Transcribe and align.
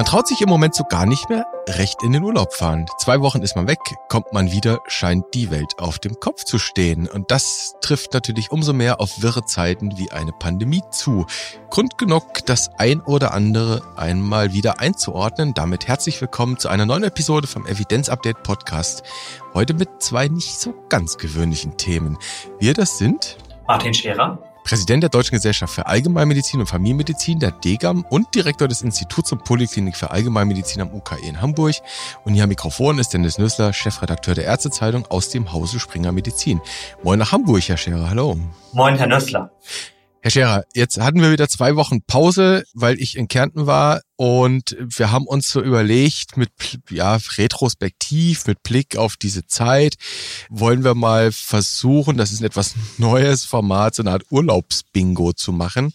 Man 0.00 0.06
traut 0.06 0.26
sich 0.26 0.40
im 0.40 0.48
Moment 0.48 0.74
so 0.74 0.84
gar 0.84 1.04
nicht 1.04 1.28
mehr 1.28 1.44
recht 1.68 2.02
in 2.02 2.12
den 2.12 2.22
Urlaub 2.22 2.54
fahren. 2.54 2.86
Zwei 2.96 3.20
Wochen 3.20 3.42
ist 3.42 3.54
man 3.54 3.68
weg, 3.68 3.80
kommt 4.08 4.32
man 4.32 4.50
wieder, 4.50 4.80
scheint 4.86 5.26
die 5.34 5.50
Welt 5.50 5.78
auf 5.78 5.98
dem 5.98 6.18
Kopf 6.18 6.44
zu 6.44 6.58
stehen. 6.58 7.06
Und 7.06 7.30
das 7.30 7.74
trifft 7.82 8.14
natürlich 8.14 8.50
umso 8.50 8.72
mehr 8.72 8.98
auf 8.98 9.20
wirre 9.20 9.44
Zeiten 9.44 9.98
wie 9.98 10.10
eine 10.10 10.32
Pandemie 10.32 10.80
zu. 10.90 11.26
Grund 11.68 11.98
genug, 11.98 12.46
das 12.46 12.70
ein 12.78 13.02
oder 13.02 13.34
andere 13.34 13.82
einmal 13.94 14.54
wieder 14.54 14.80
einzuordnen. 14.80 15.52
Damit 15.52 15.86
herzlich 15.86 16.18
willkommen 16.18 16.56
zu 16.56 16.70
einer 16.70 16.86
neuen 16.86 17.04
Episode 17.04 17.46
vom 17.46 17.66
Evidenz 17.66 18.08
Update 18.08 18.42
Podcast. 18.42 19.02
Heute 19.52 19.74
mit 19.74 20.02
zwei 20.02 20.28
nicht 20.28 20.58
so 20.58 20.72
ganz 20.88 21.18
gewöhnlichen 21.18 21.76
Themen. 21.76 22.16
Wir 22.58 22.72
das 22.72 22.96
sind 22.96 23.36
Martin 23.66 23.92
Scherer 23.92 24.49
Präsident 24.70 25.02
der 25.02 25.10
Deutschen 25.10 25.34
Gesellschaft 25.34 25.74
für 25.74 25.86
Allgemeinmedizin 25.86 26.60
und 26.60 26.66
Familienmedizin, 26.66 27.40
der 27.40 27.50
DGAM 27.50 28.06
und 28.08 28.32
Direktor 28.36 28.68
des 28.68 28.82
Instituts 28.82 29.32
und 29.32 29.42
Poliklinik 29.42 29.96
für 29.96 30.12
Allgemeinmedizin 30.12 30.80
am 30.80 30.94
UKE 30.94 31.18
in 31.26 31.40
Hamburg. 31.40 31.74
Und 32.24 32.34
hier 32.34 32.44
am 32.44 32.50
Mikrofon 32.50 33.00
ist 33.00 33.08
Dennis 33.08 33.36
Nüssler, 33.36 33.72
Chefredakteur 33.72 34.36
der 34.36 34.44
Ärztezeitung 34.44 35.06
aus 35.06 35.28
dem 35.28 35.52
Hause 35.52 35.80
Springer 35.80 36.12
Medizin. 36.12 36.60
Moin 37.02 37.18
nach 37.18 37.32
Hamburg, 37.32 37.68
Herr 37.68 37.76
Scherer, 37.76 38.10
hallo. 38.10 38.38
Moin, 38.72 38.96
Herr 38.96 39.08
Nüssler. 39.08 39.50
Herr 40.22 40.30
Scherer, 40.30 40.64
jetzt 40.72 41.00
hatten 41.00 41.20
wir 41.20 41.32
wieder 41.32 41.48
zwei 41.48 41.74
Wochen 41.74 42.02
Pause, 42.02 42.62
weil 42.72 43.00
ich 43.00 43.16
in 43.16 43.26
Kärnten 43.26 43.66
war 43.66 44.02
und 44.20 44.76
wir 44.78 45.12
haben 45.12 45.26
uns 45.26 45.50
so 45.50 45.62
überlegt, 45.62 46.36
mit 46.36 46.50
ja, 46.90 47.18
retrospektiv, 47.38 48.46
mit 48.46 48.62
Blick 48.62 48.98
auf 48.98 49.16
diese 49.16 49.46
Zeit, 49.46 49.94
wollen 50.50 50.84
wir 50.84 50.94
mal 50.94 51.32
versuchen, 51.32 52.18
das 52.18 52.30
ist 52.30 52.42
ein 52.42 52.44
etwas 52.44 52.74
neues 52.98 53.46
Format, 53.46 53.94
so 53.94 54.02
eine 54.02 54.10
Art 54.10 54.24
Urlaubsbingo 54.28 55.32
zu 55.32 55.52
machen. 55.52 55.92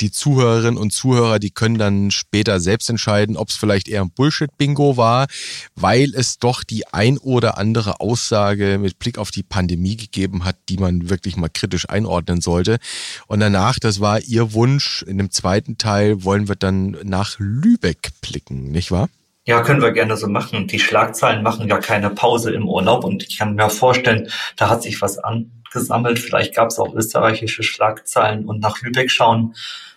Die 0.00 0.10
Zuhörerinnen 0.10 0.78
und 0.78 0.94
Zuhörer, 0.94 1.38
die 1.38 1.50
können 1.50 1.76
dann 1.76 2.10
später 2.10 2.58
selbst 2.58 2.88
entscheiden, 2.88 3.36
ob 3.36 3.50
es 3.50 3.56
vielleicht 3.56 3.88
eher 3.88 4.00
ein 4.00 4.12
Bullshit-Bingo 4.12 4.96
war, 4.96 5.26
weil 5.74 6.14
es 6.14 6.38
doch 6.38 6.64
die 6.64 6.86
ein 6.86 7.18
oder 7.18 7.58
andere 7.58 8.00
Aussage 8.00 8.78
mit 8.80 8.98
Blick 8.98 9.18
auf 9.18 9.30
die 9.30 9.42
Pandemie 9.42 9.98
gegeben 9.98 10.46
hat, 10.46 10.56
die 10.70 10.78
man 10.78 11.10
wirklich 11.10 11.36
mal 11.36 11.50
kritisch 11.52 11.86
einordnen 11.86 12.40
sollte. 12.40 12.78
Und 13.26 13.40
danach, 13.40 13.78
das 13.78 14.00
war 14.00 14.20
Ihr 14.20 14.54
Wunsch, 14.54 15.02
in 15.02 15.18
dem 15.18 15.30
zweiten 15.30 15.76
Teil 15.76 16.24
wollen 16.24 16.48
wir 16.48 16.56
dann 16.56 16.96
nach 17.02 17.38
Lübeck 17.62 18.10
blicken, 18.20 18.70
nicht 18.70 18.90
wahr? 18.90 19.08
Ja, 19.44 19.62
können 19.62 19.80
wir 19.80 19.92
gerne 19.92 20.16
so 20.16 20.28
machen. 20.28 20.66
Die 20.66 20.78
Schlagzeilen 20.78 21.42
machen 21.42 21.68
ja 21.68 21.78
keine 21.78 22.10
Pause 22.10 22.52
im 22.52 22.68
Urlaub 22.68 23.04
und 23.04 23.22
ich 23.22 23.38
kann 23.38 23.54
mir 23.54 23.70
vorstellen, 23.70 24.28
da 24.56 24.68
hat 24.68 24.82
sich 24.82 25.00
was 25.00 25.18
angesammelt. 25.18 26.18
Vielleicht 26.18 26.54
gab 26.54 26.68
es 26.68 26.78
auch 26.78 26.94
österreichische 26.94 27.62
Schlagzeilen 27.62 28.44
und 28.44 28.60
nach 28.60 28.82
Lübeck 28.82 29.10
schauen 29.10 29.54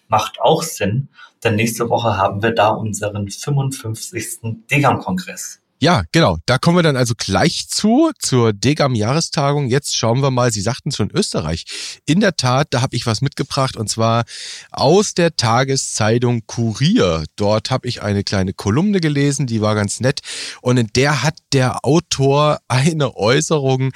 macht 0.07 0.41
auch 0.41 0.61
Sinn, 0.61 1.07
denn 1.43 1.55
nächste 1.55 1.89
Woche 1.89 2.17
haben 2.17 2.43
wir 2.43 2.51
da 2.51 2.69
unseren 2.69 3.29
55. 3.29 4.65
Degam-Kongress. 4.69 5.60
Ja, 5.83 6.03
genau. 6.11 6.37
Da 6.45 6.59
kommen 6.59 6.77
wir 6.77 6.83
dann 6.83 6.95
also 6.95 7.15
gleich 7.17 7.67
zu, 7.67 8.11
zur 8.19 8.53
Degam-Jahrestagung. 8.53 9.67
Jetzt 9.67 9.97
schauen 9.97 10.21
wir 10.21 10.29
mal, 10.29 10.51
Sie 10.51 10.61
sagten 10.61 10.91
schon 10.91 11.09
Österreich. 11.09 11.65
In 12.05 12.19
der 12.19 12.35
Tat, 12.35 12.67
da 12.69 12.83
habe 12.83 12.95
ich 12.95 13.07
was 13.07 13.21
mitgebracht 13.21 13.75
und 13.75 13.89
zwar 13.89 14.25
aus 14.69 15.15
der 15.15 15.35
Tageszeitung 15.35 16.45
Kurier. 16.45 17.23
Dort 17.35 17.71
habe 17.71 17.87
ich 17.87 18.03
eine 18.03 18.23
kleine 18.23 18.53
Kolumne 18.53 18.99
gelesen, 18.99 19.47
die 19.47 19.61
war 19.61 19.73
ganz 19.73 20.01
nett. 20.01 20.19
Und 20.61 20.77
in 20.77 20.87
der 20.95 21.23
hat 21.23 21.39
der 21.51 21.83
Autor 21.83 22.59
eine 22.67 23.15
Äußerung 23.17 23.91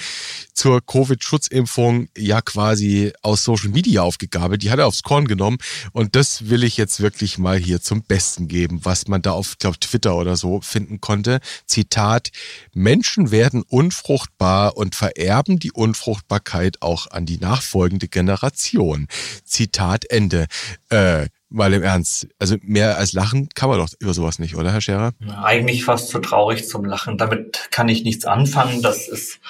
zur 0.55 0.83
Covid-Schutzimpfung 0.83 2.08
ja 2.17 2.42
quasi 2.42 3.14
aus 3.22 3.44
Social 3.44 3.70
Media 3.70 4.02
aufgegabelt. 4.02 4.64
Die 4.64 4.72
hat 4.72 4.80
er 4.80 4.88
aufs 4.88 5.03
Korn 5.03 5.27
genommen. 5.27 5.58
Und 5.92 6.16
das 6.16 6.49
will 6.49 6.64
ich 6.64 6.77
jetzt 6.77 6.99
wirklich 7.02 7.38
mal 7.38 7.58
hier 7.58 7.80
zum 7.80 8.02
Besten 8.02 8.47
geben, 8.47 8.80
was 8.83 9.08
man 9.08 9.22
da 9.22 9.33
auf, 9.33 9.59
glaube 9.59 9.80
Twitter 9.80 10.16
oder 10.16 10.36
so 10.36 10.61
finden 10.61 10.99
konnte. 10.99 11.42
Zitat, 11.75 12.30
Menschen 12.73 13.31
werden 13.31 13.61
unfruchtbar 13.67 14.77
und 14.77 14.95
vererben 14.95 15.59
die 15.59 15.73
Unfruchtbarkeit 15.73 16.81
auch 16.81 17.08
an 17.11 17.25
die 17.25 17.37
nachfolgende 17.37 18.08
Generation. 18.08 19.08
Zitat 19.43 20.05
Ende. 20.09 20.45
Äh, 20.89 21.27
mal 21.49 21.73
im 21.73 21.83
Ernst, 21.83 22.30
also 22.39 22.55
mehr 22.61 22.97
als 22.97 23.11
lachen 23.11 23.49
kann 23.55 23.67
man 23.67 23.80
doch 23.80 23.89
über 23.99 24.13
sowas 24.13 24.39
nicht, 24.39 24.55
oder 24.55 24.71
Herr 24.71 24.80
Scherer? 24.80 25.11
Eigentlich 25.43 25.83
fast 25.83 26.08
zu 26.08 26.19
traurig 26.19 26.65
zum 26.65 26.86
Lachen. 26.86 27.17
Damit 27.17 27.67
kann 27.71 27.89
ich 27.89 28.05
nichts 28.05 28.23
anfangen. 28.23 28.81
Das 28.81 29.09
ist 29.09 29.42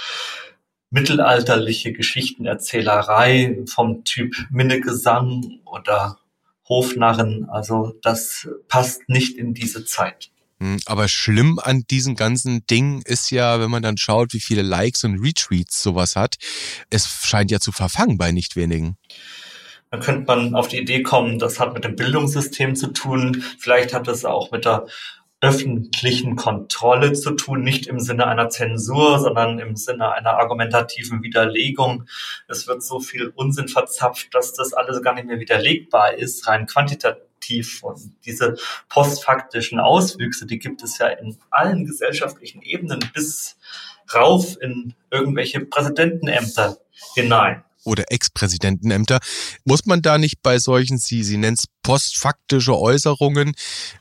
mittelalterliche 0.89 1.93
Geschichtenerzählerei 1.93 3.59
vom 3.67 4.03
Typ 4.03 4.35
Minnegesang 4.49 5.59
oder 5.63 6.17
Hofnarren. 6.67 7.47
Also 7.49 7.93
das 8.01 8.49
passt 8.67 9.07
nicht 9.09 9.37
in 9.37 9.53
diese 9.53 9.85
Zeit. 9.85 10.31
Hm, 10.59 10.79
aber 10.85 11.07
schlimm 11.07 11.59
an 11.59 11.83
diesem 11.89 12.16
ganzen 12.16 12.66
Ding 12.67 13.01
ist 13.03 13.29
ja, 13.31 13.59
wenn 13.59 13.69
man 13.69 13.83
dann 13.83 13.97
schaut, 13.97 14.33
wie 14.33 14.39
viele 14.39 14.61
Likes 14.61 15.03
und 15.03 15.19
Retweets 15.19 15.83
sowas 15.83 16.16
hat, 16.16 16.35
es 16.89 17.07
scheint 17.07 17.51
ja 17.51 17.59
zu 17.59 17.71
verfangen 17.71 18.17
bei 18.17 18.31
nicht 18.31 18.55
wenigen. 18.55 18.97
Dann 19.91 19.99
könnte 19.99 20.25
man 20.25 20.55
auf 20.55 20.67
die 20.67 20.79
Idee 20.79 21.03
kommen, 21.03 21.39
das 21.39 21.59
hat 21.59 21.73
mit 21.73 21.83
dem 21.83 21.95
Bildungssystem 21.95 22.75
zu 22.75 22.88
tun. 22.88 23.43
Vielleicht 23.59 23.93
hat 23.93 24.07
es 24.07 24.25
auch 24.25 24.51
mit 24.51 24.66
der 24.66 24.88
öffentlichen 25.41 26.35
Kontrolle 26.35 27.13
zu 27.13 27.31
tun, 27.31 27.61
nicht 27.61 27.87
im 27.87 27.99
Sinne 27.99 28.25
einer 28.25 28.49
Zensur, 28.49 29.19
sondern 29.19 29.59
im 29.59 29.75
Sinne 29.75 30.11
einer 30.11 30.37
argumentativen 30.37 31.22
Widerlegung. 31.22 32.05
Es 32.47 32.67
wird 32.67 32.81
so 32.81 32.99
viel 32.99 33.31
Unsinn 33.35 33.67
verzapft, 33.67 34.33
dass 34.33 34.53
das 34.53 34.73
alles 34.73 35.01
gar 35.01 35.13
nicht 35.13 35.27
mehr 35.27 35.39
widerlegbar 35.39 36.16
ist, 36.16 36.47
rein 36.47 36.66
quantitativ 36.66 37.22
aktiv. 37.45 37.83
Und 37.83 38.11
diese 38.25 38.56
postfaktischen 38.89 39.79
Auswüchse, 39.79 40.45
die 40.45 40.59
gibt 40.59 40.83
es 40.83 40.97
ja 40.97 41.07
in 41.07 41.38
allen 41.51 41.85
gesellschaftlichen 41.85 42.61
Ebenen 42.61 43.00
bis 43.13 43.57
rauf 44.13 44.57
in 44.61 44.94
irgendwelche 45.11 45.61
Präsidentenämter 45.61 46.78
hinein 47.16 47.63
oder 47.84 48.05
Ex-Präsidentenämter. 48.09 49.19
Muss 49.63 49.85
man 49.85 50.01
da 50.01 50.17
nicht 50.17 50.41
bei 50.41 50.57
solchen, 50.57 50.97
Sie, 50.97 51.23
Sie 51.23 51.38
nennen 51.38 51.55
es 51.55 51.66
postfaktische 51.84 52.75
Äußerungen, 52.75 53.53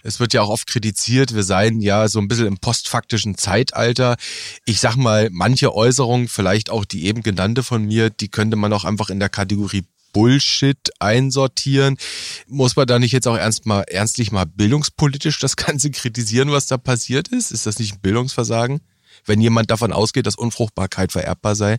es 0.03 0.21
wird 0.21 0.33
ja 0.33 0.41
auch 0.41 0.49
oft 0.49 0.67
kritisiert, 0.67 1.35
wir 1.35 1.43
seien 1.43 1.83
ja 1.83 2.09
so 2.09 2.19
ein 2.19 2.27
bisschen 2.27 2.47
im 2.47 2.57
postfaktischen 2.57 3.37
Zeitalter. 3.37 4.17
Ich 4.65 4.81
sag 4.81 4.97
mal, 4.97 5.29
manche 5.31 5.75
Äußerungen, 5.75 6.29
vielleicht 6.29 6.71
auch 6.71 6.87
die 6.87 7.05
eben 7.05 7.23
genannte 7.23 7.63
von 7.63 7.85
mir, 7.85 8.09
die 8.09 8.29
könnte 8.29 8.57
man 8.57 8.73
auch 8.73 8.85
einfach 8.85 9.11
in 9.11 9.21
der 9.21 9.29
Kategorie 9.29 9.85
Bullshit 10.15 10.79
einsortieren. 10.99 11.99
Muss 12.47 12.77
man 12.77 12.87
da 12.87 12.99
nicht 12.99 13.13
jetzt 13.13 13.29
auch 13.29 13.37
ernst 13.37 13.67
mal, 13.67 13.83
ernstlich 13.83 14.33
mal 14.33 14.47
bildungspolitisch 14.47 15.39
das 15.39 15.57
Ganze 15.57 15.91
kritisieren, 15.91 16.51
was 16.51 16.67
da 16.67 16.79
passiert 16.79 17.29
ist? 17.29 17.51
Ist 17.53 17.67
das 17.67 17.79
nicht 17.79 17.97
ein 17.97 18.01
Bildungsversagen? 18.01 18.81
Wenn 19.27 19.43
jemand 19.43 19.71
davon 19.71 19.93
ausgeht, 19.93 20.27
dass 20.27 20.37
Unfruchtbarkeit 20.37 21.13
vererbbar 21.13 21.55
sei? 21.55 21.79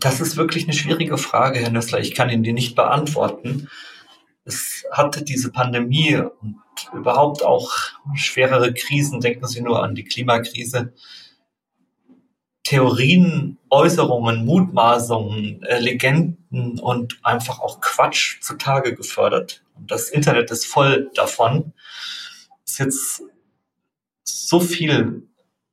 Das 0.00 0.20
ist 0.20 0.36
wirklich 0.36 0.64
eine 0.64 0.74
schwierige 0.74 1.16
Frage, 1.16 1.60
Herr 1.60 1.70
Nössler. 1.70 2.00
Ich 2.00 2.14
kann 2.14 2.28
Ihnen 2.28 2.42
die 2.42 2.52
nicht 2.52 2.76
beantworten. 2.76 3.68
Es 4.44 4.84
hatte 4.92 5.24
diese 5.24 5.50
Pandemie 5.50 6.16
und 6.16 6.56
überhaupt 6.92 7.44
auch 7.44 7.72
schwerere 8.14 8.74
Krisen, 8.74 9.20
denken 9.20 9.46
Sie 9.46 9.62
nur 9.62 9.82
an 9.82 9.94
die 9.94 10.04
Klimakrise, 10.04 10.92
Theorien, 12.66 13.58
Äußerungen, 13.70 14.44
Mutmaßungen, 14.44 15.62
äh, 15.62 15.78
Legenden 15.78 16.45
und 16.78 17.18
einfach 17.22 17.60
auch 17.60 17.80
Quatsch 17.80 18.40
zutage 18.40 18.94
gefördert. 18.94 19.62
Und 19.74 19.90
das 19.90 20.08
Internet 20.08 20.50
ist 20.50 20.66
voll 20.66 21.10
davon. 21.14 21.72
Ist 22.64 22.78
jetzt 22.78 23.22
so 24.24 24.60
viel 24.60 25.28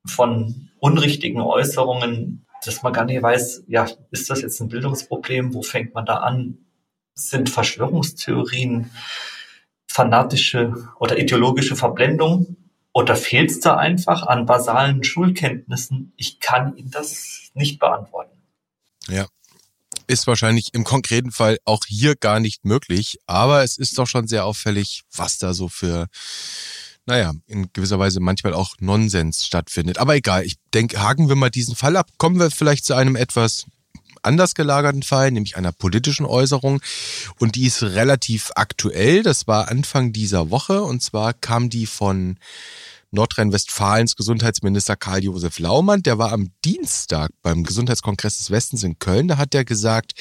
von 0.06 0.70
unrichtigen 0.78 1.40
Äußerungen, 1.40 2.46
dass 2.64 2.82
man 2.82 2.92
gar 2.92 3.04
nicht 3.04 3.22
weiß, 3.22 3.64
ja, 3.68 3.86
ist 4.10 4.30
das 4.30 4.42
jetzt 4.42 4.60
ein 4.60 4.68
Bildungsproblem? 4.68 5.54
Wo 5.54 5.62
fängt 5.62 5.94
man 5.94 6.06
da 6.06 6.16
an? 6.16 6.58
Sind 7.14 7.50
Verschwörungstheorien 7.50 8.90
fanatische 9.86 10.88
oder 10.98 11.18
ideologische 11.18 11.76
Verblendung? 11.76 12.56
Oder 12.92 13.16
fehlt 13.16 13.50
es 13.50 13.60
da 13.60 13.76
einfach 13.76 14.24
an 14.24 14.46
basalen 14.46 15.02
Schulkenntnissen? 15.02 16.12
Ich 16.16 16.40
kann 16.40 16.76
Ihnen 16.76 16.90
das 16.90 17.50
nicht 17.54 17.80
beantworten. 17.80 18.38
Ja, 19.08 19.26
ist 20.06 20.26
wahrscheinlich 20.26 20.74
im 20.74 20.84
konkreten 20.84 21.30
Fall 21.30 21.58
auch 21.64 21.84
hier 21.86 22.16
gar 22.16 22.40
nicht 22.40 22.64
möglich, 22.64 23.18
aber 23.26 23.62
es 23.62 23.78
ist 23.78 23.98
doch 23.98 24.06
schon 24.06 24.28
sehr 24.28 24.44
auffällig, 24.44 25.02
was 25.14 25.38
da 25.38 25.54
so 25.54 25.68
für, 25.68 26.06
naja, 27.06 27.32
in 27.46 27.72
gewisser 27.72 27.98
Weise 27.98 28.20
manchmal 28.20 28.54
auch 28.54 28.74
Nonsens 28.80 29.44
stattfindet. 29.44 29.98
Aber 29.98 30.14
egal, 30.16 30.44
ich 30.44 30.56
denke, 30.72 31.02
haken 31.02 31.28
wir 31.28 31.36
mal 31.36 31.50
diesen 31.50 31.76
Fall 31.76 31.96
ab. 31.96 32.08
Kommen 32.18 32.38
wir 32.38 32.50
vielleicht 32.50 32.84
zu 32.84 32.94
einem 32.94 33.16
etwas 33.16 33.66
anders 34.24 34.54
gelagerten 34.54 35.02
Fall, 35.02 35.30
nämlich 35.30 35.56
einer 35.56 35.72
politischen 35.72 36.26
Äußerung. 36.26 36.80
Und 37.38 37.56
die 37.56 37.66
ist 37.66 37.82
relativ 37.82 38.50
aktuell. 38.54 39.22
Das 39.22 39.46
war 39.46 39.68
Anfang 39.68 40.12
dieser 40.12 40.50
Woche. 40.50 40.82
Und 40.82 41.02
zwar 41.02 41.32
kam 41.32 41.70
die 41.70 41.86
von 41.86 42.38
Nordrhein-Westfalens 43.14 44.16
Gesundheitsminister 44.16 44.96
Karl-Josef 44.96 45.58
Laumann. 45.58 46.02
Der 46.02 46.18
war 46.18 46.32
am 46.32 46.50
Dienstag 46.64 47.30
beim 47.42 47.64
Gesundheitskongress 47.64 48.38
des 48.38 48.50
Westens 48.50 48.82
in 48.82 48.98
Köln. 48.98 49.28
Da 49.28 49.38
hat 49.38 49.54
er 49.54 49.64
gesagt, 49.64 50.12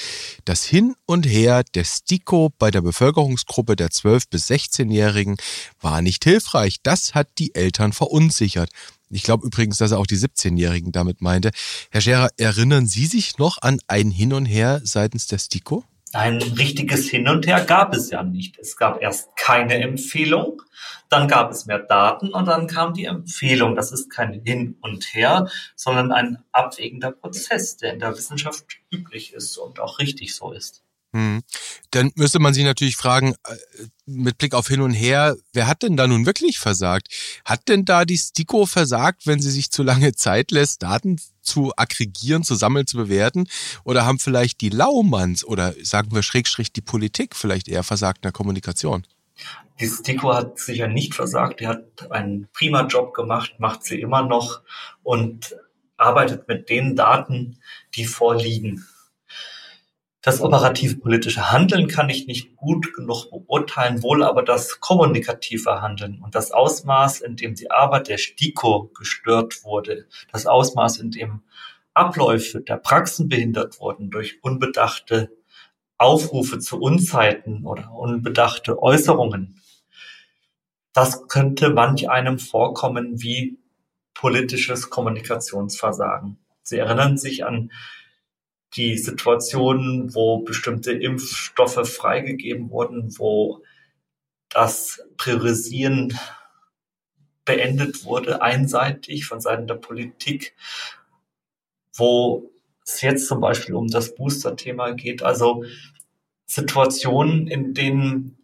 das 0.46 0.64
Hin 0.64 0.96
und 1.06 1.26
Her 1.26 1.64
der 1.76 1.84
STIKO 1.84 2.52
bei 2.58 2.72
der 2.72 2.82
Bevölkerungsgruppe 2.82 3.76
der 3.76 3.90
12- 3.90 4.26
bis 4.30 4.50
16-Jährigen 4.50 5.38
war 5.82 6.02
nicht 6.02 6.24
hilfreich. 6.24 6.78
Das 6.84 7.14
hat 7.14 7.28
die 7.40 7.54
Eltern 7.56 7.94
verunsichert. 7.94 8.70
Ich 9.10 9.24
glaube 9.24 9.46
übrigens, 9.46 9.78
dass 9.78 9.92
er 9.92 10.00
auch 10.00 10.08
die 10.08 10.18
17-Jährigen 10.18 10.92
damit 10.92 11.22
meinte. 11.22 11.52
Herr 11.92 12.02
Scherer, 12.02 12.30
erinnern 12.38 12.88
Sie 12.88 13.06
sich 13.06 13.38
noch 13.38 13.62
an 13.62 13.80
ein 13.88 14.10
Hin 14.10 14.34
und 14.34 14.46
Her 14.46 14.82
seitens 14.84 15.28
der 15.28 15.38
STIKO? 15.38 15.84
Ein 16.14 16.44
richtiges 16.44 17.10
Hin 17.10 17.28
und 17.28 17.48
Her 17.48 17.66
gab 17.66 17.96
es 17.96 18.12
ja 18.12 18.22
nicht. 18.22 18.60
Es 18.60 18.78
gab 18.78 19.02
erst 19.02 19.36
keine 19.36 19.82
Empfehlung, 19.82 20.62
dann 21.10 21.28
gab 21.28 21.50
es 21.50 21.66
mehr 21.66 21.80
Daten 21.80 22.32
und 22.32 22.46
dann 22.46 22.68
kam 22.68 22.94
die 22.94 23.06
Empfehlung. 23.06 23.76
Das 23.76 23.92
ist 23.92 24.12
kein 24.12 24.42
Hin 24.46 24.78
und 24.82 25.16
Her, 25.16 25.50
sondern 25.76 26.12
ein 26.12 26.44
abwägender 26.52 27.12
Prozess, 27.12 27.78
der 27.78 27.94
in 27.94 28.00
der 28.00 28.16
Wissenschaft 28.16 28.64
üblich 28.92 29.34
ist 29.34 29.58
und 29.58 29.80
auch 29.80 29.98
richtig 29.98 30.36
so 30.36 30.52
ist. 30.52 30.84
Hm. 31.14 31.44
Dann 31.92 32.12
müsste 32.16 32.40
man 32.40 32.56
sich 32.56 32.64
natürlich 32.64 32.98
fragen, 32.98 33.36
äh, 33.48 33.56
mit 34.06 34.40
Blick 34.40 34.56
auf 34.56 34.68
hin 34.68 34.82
und 34.82 34.94
her, 34.94 35.36
wer 35.54 35.68
hat 35.68 35.84
denn 35.84 35.96
da 35.96 36.08
nun 36.08 36.26
wirklich 36.26 36.58
versagt? 36.58 37.08
Hat 37.46 37.68
denn 37.70 37.86
da 37.86 38.04
die 38.04 38.18
STIKO 38.18 38.66
versagt, 38.66 39.28
wenn 39.28 39.40
sie 39.40 39.52
sich 39.52 39.70
zu 39.70 39.84
lange 39.84 40.12
Zeit 40.16 40.50
lässt, 40.52 40.82
Daten 40.82 41.22
zu 41.42 41.72
aggregieren, 41.78 42.44
zu 42.44 42.56
sammeln, 42.56 42.88
zu 42.88 42.98
bewerten? 42.98 43.48
Oder 43.84 44.06
haben 44.06 44.18
vielleicht 44.18 44.62
die 44.62 44.70
Laumanns 44.70 45.46
oder 45.46 45.76
sagen 45.84 46.12
wir 46.12 46.24
Schrägstrich 46.24 46.74
die 46.74 46.82
Politik 46.82 47.36
vielleicht 47.36 47.68
eher 47.68 47.84
versagt 47.84 48.20
in 48.20 48.24
der 48.24 48.32
Kommunikation? 48.32 49.06
Die 49.80 49.88
STIKO 49.88 50.34
hat 50.34 50.60
sicher 50.60 50.88
nicht 50.88 51.14
versagt. 51.14 51.60
Die 51.60 51.68
hat 51.68 52.12
einen 52.12 52.48
prima 52.54 52.88
Job 52.88 53.14
gemacht, 53.14 53.60
macht 53.60 53.84
sie 53.84 54.00
immer 54.02 54.24
noch 54.24 54.62
und 55.04 55.56
arbeitet 55.98 56.48
mit 56.48 56.70
den 56.70 56.96
Daten, 56.96 57.60
die 57.96 58.06
vorliegen. 58.06 58.86
Das 60.26 60.40
operative 60.40 60.96
politische 60.96 61.52
Handeln 61.52 61.90
kann 61.90 62.10
ich 62.10 62.28
nicht 62.28 62.56
gut 62.56 62.94
genug 62.94 63.30
beurteilen, 63.30 64.02
wohl 64.04 64.24
aber 64.24 64.42
das 64.42 64.80
kommunikative 64.80 65.82
Handeln 65.82 66.22
und 66.24 66.34
das 66.34 66.52
Ausmaß, 66.54 67.20
in 67.20 67.36
dem 67.36 67.56
die 67.56 67.70
Arbeit 67.70 68.08
der 68.08 68.18
STIKO 68.18 68.90
gestört 68.98 69.66
wurde, 69.66 70.08
das 70.32 70.48
Ausmaß, 70.48 71.00
in 71.00 71.12
dem 71.12 71.42
Abläufe 71.94 72.62
der 72.62 72.78
Praxen 72.78 73.28
behindert 73.28 73.82
wurden 73.82 74.12
durch 74.12 74.42
unbedachte 74.42 75.30
Aufrufe 75.98 76.58
zu 76.60 76.80
Unzeiten 76.80 77.66
oder 77.66 77.92
unbedachte 77.92 78.82
Äußerungen. 78.82 79.62
Das 80.94 81.28
könnte 81.28 81.72
manch 81.72 82.10
einem 82.10 82.40
vorkommen 82.40 83.22
wie 83.22 83.58
politisches 84.14 84.90
Kommunikationsversagen. 84.90 86.38
Sie 86.62 86.78
erinnern 86.78 87.18
sich 87.18 87.46
an 87.46 87.72
die 88.76 88.98
Situation, 88.98 90.14
wo 90.14 90.40
bestimmte 90.40 90.92
Impfstoffe 90.92 91.88
freigegeben 91.88 92.70
wurden, 92.70 93.18
wo 93.18 93.64
das 94.50 95.02
Priorisieren 95.18 96.18
beendet 97.46 98.06
wurde, 98.06 98.42
einseitig 98.42 99.26
von 99.26 99.42
Seiten 99.42 99.68
der 99.68 99.76
Politik, 99.76 100.56
wo 101.96 102.52
es 102.86 103.02
jetzt 103.02 103.28
zum 103.28 103.42
Beispiel 103.42 103.76
um 103.76 103.88
das 103.88 104.16
Booster-Thema 104.16 104.94
geht. 104.94 105.24
Also 105.24 105.64
Situationen, 106.46 107.48
in 107.48 107.74
denen 107.74 108.38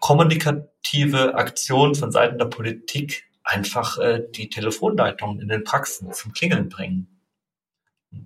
kommunikative 0.00 1.34
Aktionen 1.34 1.94
von 1.94 2.10
Seiten 2.12 2.38
der 2.38 2.46
Politik 2.46 3.24
einfach 3.42 3.98
äh, 3.98 4.22
die 4.34 4.48
Telefonleitungen 4.48 5.40
in 5.40 5.48
den 5.48 5.64
Praxen 5.64 6.12
zum 6.12 6.32
Klingeln 6.32 6.68
bringen. 6.68 7.13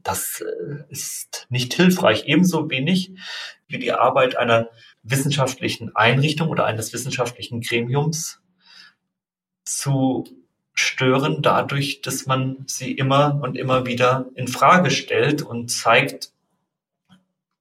Das 0.02 0.40
äh, 0.40 0.84
ist 0.88 1.46
nicht 1.48 1.74
hilfreich, 1.74 2.24
ebenso 2.26 2.70
wenig 2.70 3.12
wie 3.66 3.78
die 3.78 3.92
Arbeit 3.92 4.36
einer 4.36 4.70
wissenschaftlichen 5.02 5.94
Einrichtung 5.94 6.48
oder 6.48 6.64
eines 6.64 6.92
wissenschaftlichen 6.92 7.60
Gremiums 7.60 8.40
zu 9.64 10.24
stören, 10.74 11.42
dadurch, 11.42 12.00
dass 12.02 12.26
man 12.26 12.64
sie 12.66 12.92
immer 12.92 13.40
und 13.42 13.56
immer 13.56 13.86
wieder 13.86 14.30
in 14.34 14.48
Frage 14.48 14.90
stellt 14.90 15.42
und 15.42 15.70
zeigt, 15.70 16.32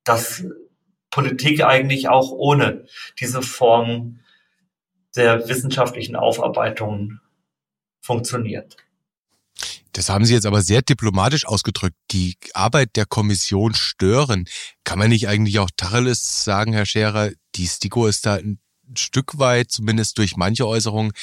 dass 0.03 0.45
Politik 1.09 1.63
eigentlich 1.63 2.09
auch 2.09 2.31
ohne 2.31 2.85
diese 3.19 3.41
Form 3.41 4.19
der 5.15 5.49
wissenschaftlichen 5.49 6.15
Aufarbeitung 6.15 7.19
funktioniert. 8.01 8.77
Das 9.97 10.09
haben 10.09 10.25
Sie 10.25 10.35
jetzt 10.35 10.45
aber 10.45 10.61
sehr 10.61 10.83
diplomatisch 10.83 11.47
ausgedrückt. 11.47 11.95
Die 12.11 12.35
Arbeit 12.53 12.95
der 12.95 13.07
Kommission 13.07 13.73
stören. 13.73 14.45
Kann 14.83 14.99
man 14.99 15.09
nicht 15.09 15.27
eigentlich 15.27 15.57
auch 15.57 15.71
Tacheles 15.75 16.43
sagen, 16.43 16.71
Herr 16.71 16.85
Scherer, 16.85 17.31
die 17.55 17.65
STIKO 17.65 18.05
ist 18.05 18.27
da 18.27 18.35
ein 18.35 18.59
Stück 18.95 19.39
weit, 19.39 19.71
zumindest 19.71 20.19
durch 20.19 20.37
manche 20.37 20.67
Äußerungen, 20.67 21.13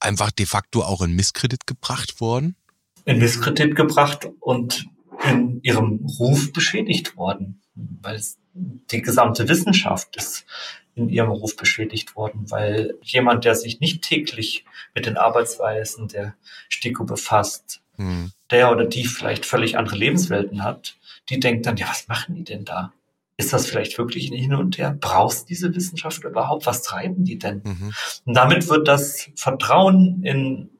einfach 0.00 0.32
de 0.32 0.46
facto 0.46 0.82
auch 0.82 1.00
in 1.00 1.12
Misskredit 1.12 1.64
gebracht 1.68 2.20
worden? 2.20 2.56
In 3.04 3.20
Misskredit 3.20 3.76
gebracht 3.76 4.28
und 4.40 4.88
in 5.24 5.60
ihrem 5.62 6.04
Ruf 6.18 6.52
beschädigt 6.52 7.16
worden, 7.16 7.62
weil 7.74 8.20
die 8.52 9.00
gesamte 9.00 9.48
Wissenschaft 9.48 10.16
ist 10.16 10.44
in 10.96 11.08
ihrem 11.08 11.30
Ruf 11.30 11.54
beschädigt 11.54 12.16
worden, 12.16 12.50
weil 12.50 12.98
jemand, 13.02 13.44
der 13.44 13.54
sich 13.54 13.78
nicht 13.78 14.02
täglich 14.02 14.64
mit 14.92 15.06
den 15.06 15.16
Arbeitsweisen 15.16 16.08
der 16.08 16.34
STIKO 16.68 17.04
befasst, 17.04 17.80
hm. 17.98 18.32
der 18.50 18.70
oder 18.72 18.86
die 18.86 19.04
vielleicht 19.04 19.44
völlig 19.44 19.76
andere 19.76 19.96
Lebenswelten 19.96 20.64
hat, 20.64 20.96
die 21.28 21.40
denkt 21.40 21.66
dann, 21.66 21.76
ja, 21.76 21.88
was 21.88 22.08
machen 22.08 22.34
die 22.34 22.44
denn 22.44 22.64
da? 22.64 22.92
Ist 23.36 23.52
das 23.52 23.66
vielleicht 23.66 23.98
wirklich 23.98 24.30
ein 24.30 24.36
Hin 24.36 24.54
und 24.54 24.78
Her? 24.78 24.96
Brauchst 24.98 25.48
diese 25.48 25.74
Wissenschaft 25.74 26.24
überhaupt? 26.24 26.66
Was 26.66 26.82
treiben 26.82 27.24
die 27.24 27.38
denn? 27.38 27.62
Mhm. 27.64 27.92
Und 28.24 28.34
damit 28.34 28.68
wird 28.68 28.88
das 28.88 29.28
Vertrauen 29.36 30.24
in 30.24 30.70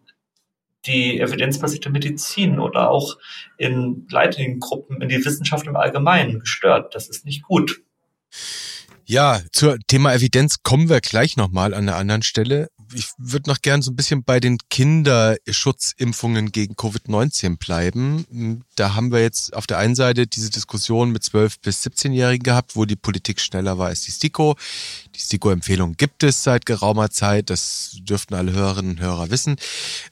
die 0.87 1.21
evidenzbasierte 1.21 1.91
Medizin 1.91 2.59
oder 2.59 2.91
auch 2.91 3.19
in 3.59 4.07
leitenden 4.11 4.59
Gruppen 4.59 5.01
in 5.03 5.09
die 5.09 5.25
Wissenschaft 5.25 5.67
im 5.67 5.77
Allgemeinen 5.77 6.41
gestört. 6.41 6.95
Das 6.95 7.09
ist 7.09 7.25
nicht 7.25 7.43
gut. 7.43 7.83
Ja, 9.05 9.41
zur 9.53 9.79
Thema 9.87 10.15
Evidenz 10.15 10.63
kommen 10.63 10.89
wir 10.89 11.01
gleich 11.01 11.37
nochmal 11.37 11.75
an 11.75 11.89
einer 11.89 11.97
anderen 11.97 12.23
Stelle 12.23 12.69
ich 12.95 13.09
würde 13.19 13.51
noch 13.51 13.61
gern 13.61 13.83
so 13.83 13.91
ein 13.91 13.97
bisschen 13.97 14.25
bei 14.25 14.41
den 14.41 14.59
Kinderschutzimpfungen 14.71 16.53
gegen 16.53 16.75
Covid-19 16.75 17.59
bleiben. 17.59 18.65
Da 18.75 18.95
haben 18.95 19.13
wir 19.13 19.21
jetzt 19.21 19.55
auf 19.55 19.67
der 19.67 19.79
einen 19.79 19.95
Seite 19.95 20.27
diese 20.27 20.51
Diskussion 20.51 21.11
mit 21.11 21.23
12- 21.23 21.57
bis 21.63 21.85
17-Jährigen 21.85 22.43
gehabt, 22.43 22.77
wo 22.77 22.85
die 22.85 22.97
Politik 22.97 23.41
schneller 23.41 23.79
war 23.79 23.89
als 23.89 24.03
die 24.03 24.11
STIKO. 24.11 24.57
Die 25.19 25.25
STIKO-Empfehlung 25.25 25.97
gibt 25.97 26.23
es 26.23 26.45
seit 26.45 26.65
geraumer 26.65 27.11
Zeit. 27.11 27.51
Das 27.51 27.97
dürften 28.03 28.35
alle 28.35 28.53
Hörerinnen 28.53 28.93
und 28.93 29.01
Hörer 29.01 29.31
wissen. 29.31 29.57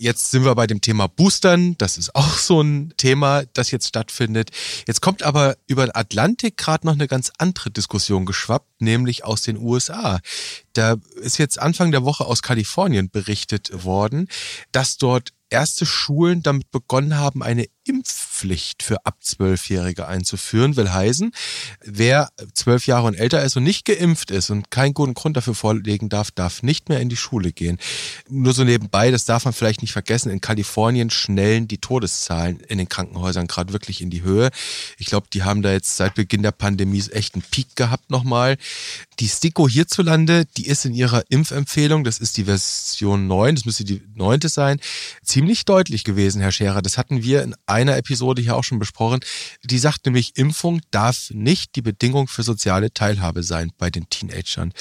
Jetzt 0.00 0.32
sind 0.32 0.44
wir 0.44 0.54
bei 0.56 0.66
dem 0.66 0.80
Thema 0.80 1.06
Boostern. 1.06 1.78
Das 1.78 1.96
ist 1.96 2.14
auch 2.16 2.36
so 2.38 2.60
ein 2.60 2.92
Thema, 2.96 3.44
das 3.52 3.70
jetzt 3.70 3.86
stattfindet. 3.86 4.50
Jetzt 4.88 5.00
kommt 5.00 5.22
aber 5.22 5.56
über 5.68 5.86
den 5.86 5.94
Atlantik 5.94 6.56
gerade 6.56 6.86
noch 6.86 6.94
eine 6.94 7.06
ganz 7.06 7.30
andere 7.38 7.70
Diskussion 7.70 8.26
geschwappt, 8.26 8.80
nämlich 8.80 9.24
aus 9.24 9.42
den 9.42 9.58
USA. 9.58 10.18
Da 10.72 10.96
ist 11.20 11.38
jetzt 11.38 11.60
Anfang 11.60 11.92
der 11.92 12.04
Woche 12.04 12.26
aus 12.26 12.42
Kalifornien 12.42 13.08
berichtet 13.08 13.84
worden, 13.84 14.28
dass 14.72 14.96
dort 14.96 15.32
erste 15.50 15.86
Schulen 15.86 16.42
damit 16.42 16.72
begonnen 16.72 17.16
haben, 17.16 17.44
eine 17.44 17.66
Impfpflicht 17.86 18.82
für 18.82 19.04
ab 19.06 19.16
Zwölfjährige 19.20 20.06
einzuführen, 20.06 20.76
will 20.76 20.92
heißen, 20.92 21.32
wer 21.84 22.30
zwölf 22.54 22.86
Jahre 22.86 23.06
und 23.06 23.14
älter 23.14 23.42
ist 23.42 23.56
und 23.56 23.62
nicht 23.62 23.84
geimpft 23.84 24.30
ist 24.30 24.50
und 24.50 24.70
keinen 24.70 24.94
guten 24.94 25.14
Grund 25.14 25.36
dafür 25.36 25.54
vorlegen 25.54 26.08
darf, 26.08 26.30
darf 26.30 26.62
nicht 26.62 26.88
mehr 26.88 27.00
in 27.00 27.08
die 27.08 27.16
Schule 27.16 27.52
gehen. 27.52 27.78
Nur 28.28 28.52
so 28.52 28.64
nebenbei, 28.64 29.10
das 29.10 29.24
darf 29.24 29.44
man 29.44 29.54
vielleicht 29.54 29.82
nicht 29.82 29.92
vergessen, 29.92 30.30
in 30.30 30.40
Kalifornien 30.40 31.10
schnellen 31.10 31.68
die 31.68 31.78
Todeszahlen 31.78 32.60
in 32.60 32.78
den 32.78 32.88
Krankenhäusern 32.88 33.46
gerade 33.46 33.72
wirklich 33.72 34.00
in 34.00 34.10
die 34.10 34.22
Höhe. 34.22 34.50
Ich 34.98 35.06
glaube, 35.06 35.28
die 35.32 35.44
haben 35.44 35.62
da 35.62 35.72
jetzt 35.72 35.96
seit 35.96 36.14
Beginn 36.14 36.42
der 36.42 36.52
Pandemie 36.52 37.02
echt 37.12 37.34
einen 37.34 37.42
Peak 37.42 37.76
gehabt 37.76 38.10
nochmal. 38.10 38.56
Die 39.20 39.28
STIKO 39.28 39.68
hierzulande, 39.68 40.44
die 40.56 40.66
ist 40.66 40.84
in 40.84 40.94
ihrer 40.94 41.22
Impfempfehlung, 41.28 42.04
das 42.04 42.18
ist 42.18 42.36
die 42.36 42.44
Version 42.44 43.26
9, 43.26 43.54
das 43.54 43.64
müsste 43.64 43.84
die 43.84 44.02
neunte 44.14 44.48
sein, 44.48 44.80
ziemlich 45.22 45.64
deutlich 45.64 46.04
gewesen, 46.04 46.40
Herr 46.40 46.52
Scherer. 46.52 46.82
Das 46.82 46.98
hatten 46.98 47.22
wir 47.22 47.42
in 47.42 47.54
einer 47.76 47.96
Episode 47.96 48.42
hier 48.42 48.56
auch 48.56 48.64
schon 48.64 48.78
besprochen. 48.78 49.20
Die 49.62 49.78
sagt 49.78 50.06
nämlich, 50.06 50.36
Impfung 50.36 50.80
darf 50.90 51.30
nicht 51.30 51.76
die 51.76 51.82
Bedingung 51.82 52.26
für 52.26 52.42
soziale 52.42 52.92
Teilhabe 52.92 53.42
sein 53.42 53.72
bei 53.76 53.90
den 53.90 54.08
Teenagern. 54.08 54.72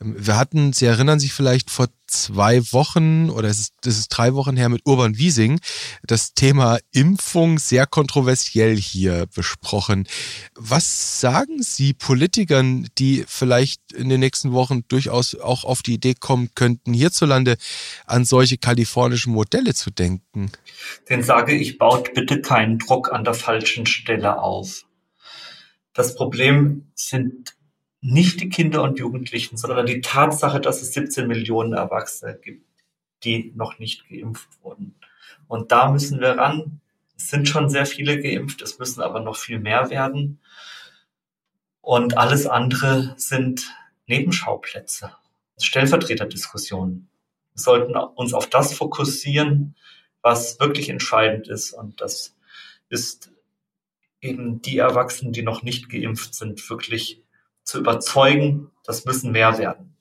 Ähm, 0.00 0.14
wir 0.18 0.36
hatten, 0.36 0.72
Sie 0.72 0.86
erinnern 0.86 1.20
sich 1.20 1.32
vielleicht 1.32 1.70
vor 1.70 1.88
zwei 2.06 2.60
Wochen 2.72 3.30
oder 3.30 3.48
es 3.48 3.60
ist, 3.60 3.74
es 3.84 3.98
ist 3.98 4.08
drei 4.08 4.34
Wochen 4.34 4.56
her 4.56 4.68
mit 4.68 4.82
Urban 4.84 5.18
Wiesing 5.18 5.60
das 6.02 6.34
Thema 6.34 6.78
Impfung 6.92 7.58
sehr 7.58 7.86
kontroversiell 7.86 8.76
hier 8.76 9.26
besprochen. 9.34 10.06
Was 10.54 11.20
sagen 11.20 11.62
Sie 11.62 11.94
Politikern, 11.94 12.88
die 12.98 13.24
vielleicht 13.26 13.92
in 13.92 14.08
den 14.08 14.20
nächsten 14.20 14.52
Wochen 14.52 14.84
durchaus 14.88 15.34
auch 15.34 15.64
auf 15.64 15.82
die 15.82 15.94
Idee 15.94 16.14
kommen 16.14 16.50
könnten, 16.54 16.92
hierzulande 16.92 17.56
an 18.06 18.24
solche 18.24 18.58
kalifornischen 18.58 19.32
Modelle 19.32 19.74
zu 19.74 19.90
denken? 19.90 20.52
Den 21.08 21.22
sage 21.22 21.54
ich, 21.54 21.78
baut 21.78 22.14
bitte 22.14 22.40
keinen 22.40 22.78
Druck 22.78 23.12
an 23.12 23.24
der 23.24 23.34
falschen 23.34 23.86
Stelle 23.86 24.40
auf. 24.40 24.84
Das 25.96 26.14
Problem 26.14 26.92
sind 26.94 27.55
nicht 28.06 28.40
die 28.40 28.48
Kinder 28.48 28.82
und 28.82 28.98
Jugendlichen, 28.98 29.56
sondern 29.56 29.84
die 29.84 30.00
Tatsache, 30.00 30.60
dass 30.60 30.80
es 30.80 30.92
17 30.92 31.26
Millionen 31.26 31.72
Erwachsene 31.72 32.38
gibt, 32.40 32.64
die 33.24 33.52
noch 33.56 33.80
nicht 33.80 34.08
geimpft 34.08 34.48
wurden. 34.62 34.94
Und 35.48 35.72
da 35.72 35.90
müssen 35.90 36.20
wir 36.20 36.38
ran. 36.38 36.80
Es 37.16 37.28
sind 37.28 37.48
schon 37.48 37.68
sehr 37.68 37.84
viele 37.84 38.20
geimpft, 38.20 38.62
es 38.62 38.78
müssen 38.78 39.02
aber 39.02 39.20
noch 39.20 39.36
viel 39.36 39.58
mehr 39.58 39.90
werden. 39.90 40.38
Und 41.80 42.16
alles 42.16 42.46
andere 42.46 43.14
sind 43.16 43.74
Nebenschauplätze, 44.06 45.12
Stellvertreterdiskussionen. 45.60 47.08
Wir 47.54 47.60
sollten 47.60 47.96
uns 47.96 48.34
auf 48.34 48.48
das 48.48 48.72
fokussieren, 48.72 49.74
was 50.22 50.60
wirklich 50.60 50.90
entscheidend 50.90 51.48
ist. 51.48 51.72
Und 51.72 52.00
das 52.00 52.36
ist 52.88 53.32
eben 54.20 54.62
die 54.62 54.78
Erwachsenen, 54.78 55.32
die 55.32 55.42
noch 55.42 55.62
nicht 55.62 55.88
geimpft 55.88 56.34
sind, 56.34 56.68
wirklich 56.70 57.22
zu 57.66 57.78
überzeugen, 57.78 58.70
das 58.84 59.04
müssen 59.04 59.32
mehr 59.32 59.58
werden. 59.58 59.94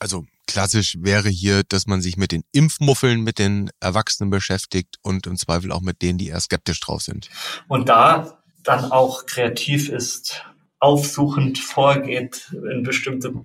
Also 0.00 0.24
klassisch 0.46 0.96
wäre 0.98 1.28
hier, 1.28 1.62
dass 1.62 1.86
man 1.86 2.00
sich 2.00 2.16
mit 2.16 2.32
den 2.32 2.42
Impfmuffeln, 2.52 3.20
mit 3.20 3.38
den 3.38 3.70
Erwachsenen 3.78 4.30
beschäftigt 4.30 4.96
und 5.02 5.26
im 5.26 5.36
Zweifel 5.36 5.70
auch 5.70 5.82
mit 5.82 6.02
denen, 6.02 6.18
die 6.18 6.28
eher 6.28 6.40
skeptisch 6.40 6.80
drauf 6.80 7.02
sind. 7.02 7.30
Und 7.68 7.88
da 7.88 8.42
dann 8.64 8.90
auch 8.90 9.26
kreativ 9.26 9.88
ist, 9.88 10.44
aufsuchend 10.80 11.58
vorgeht, 11.58 12.52
in 12.52 12.82
bestimmte 12.82 13.44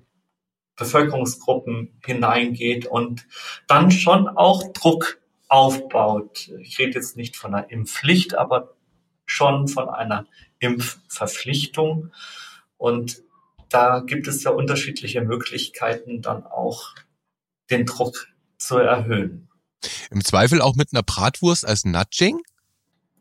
Bevölkerungsgruppen 0.76 1.98
hineingeht 2.04 2.86
und 2.86 3.26
dann 3.66 3.90
schon 3.90 4.28
auch 4.28 4.72
Druck 4.72 5.18
aufbaut. 5.48 6.50
Ich 6.60 6.78
rede 6.78 6.94
jetzt 6.94 7.16
nicht 7.16 7.36
von 7.36 7.54
einer 7.54 7.70
Impfpflicht, 7.70 8.34
aber 8.34 8.74
schon 9.26 9.68
von 9.68 9.88
einer 9.88 10.26
Impfverpflichtung. 10.58 12.12
Und 12.78 13.22
da 13.76 14.00
gibt 14.00 14.26
es 14.26 14.42
ja 14.42 14.52
unterschiedliche 14.52 15.20
Möglichkeiten, 15.20 16.22
dann 16.22 16.44
auch 16.44 16.94
den 17.70 17.84
Druck 17.84 18.28
zu 18.56 18.78
erhöhen. 18.78 19.50
Im 20.10 20.24
Zweifel 20.24 20.62
auch 20.62 20.76
mit 20.76 20.94
einer 20.94 21.02
Bratwurst 21.02 21.66
als 21.66 21.84
Nudging? 21.84 22.40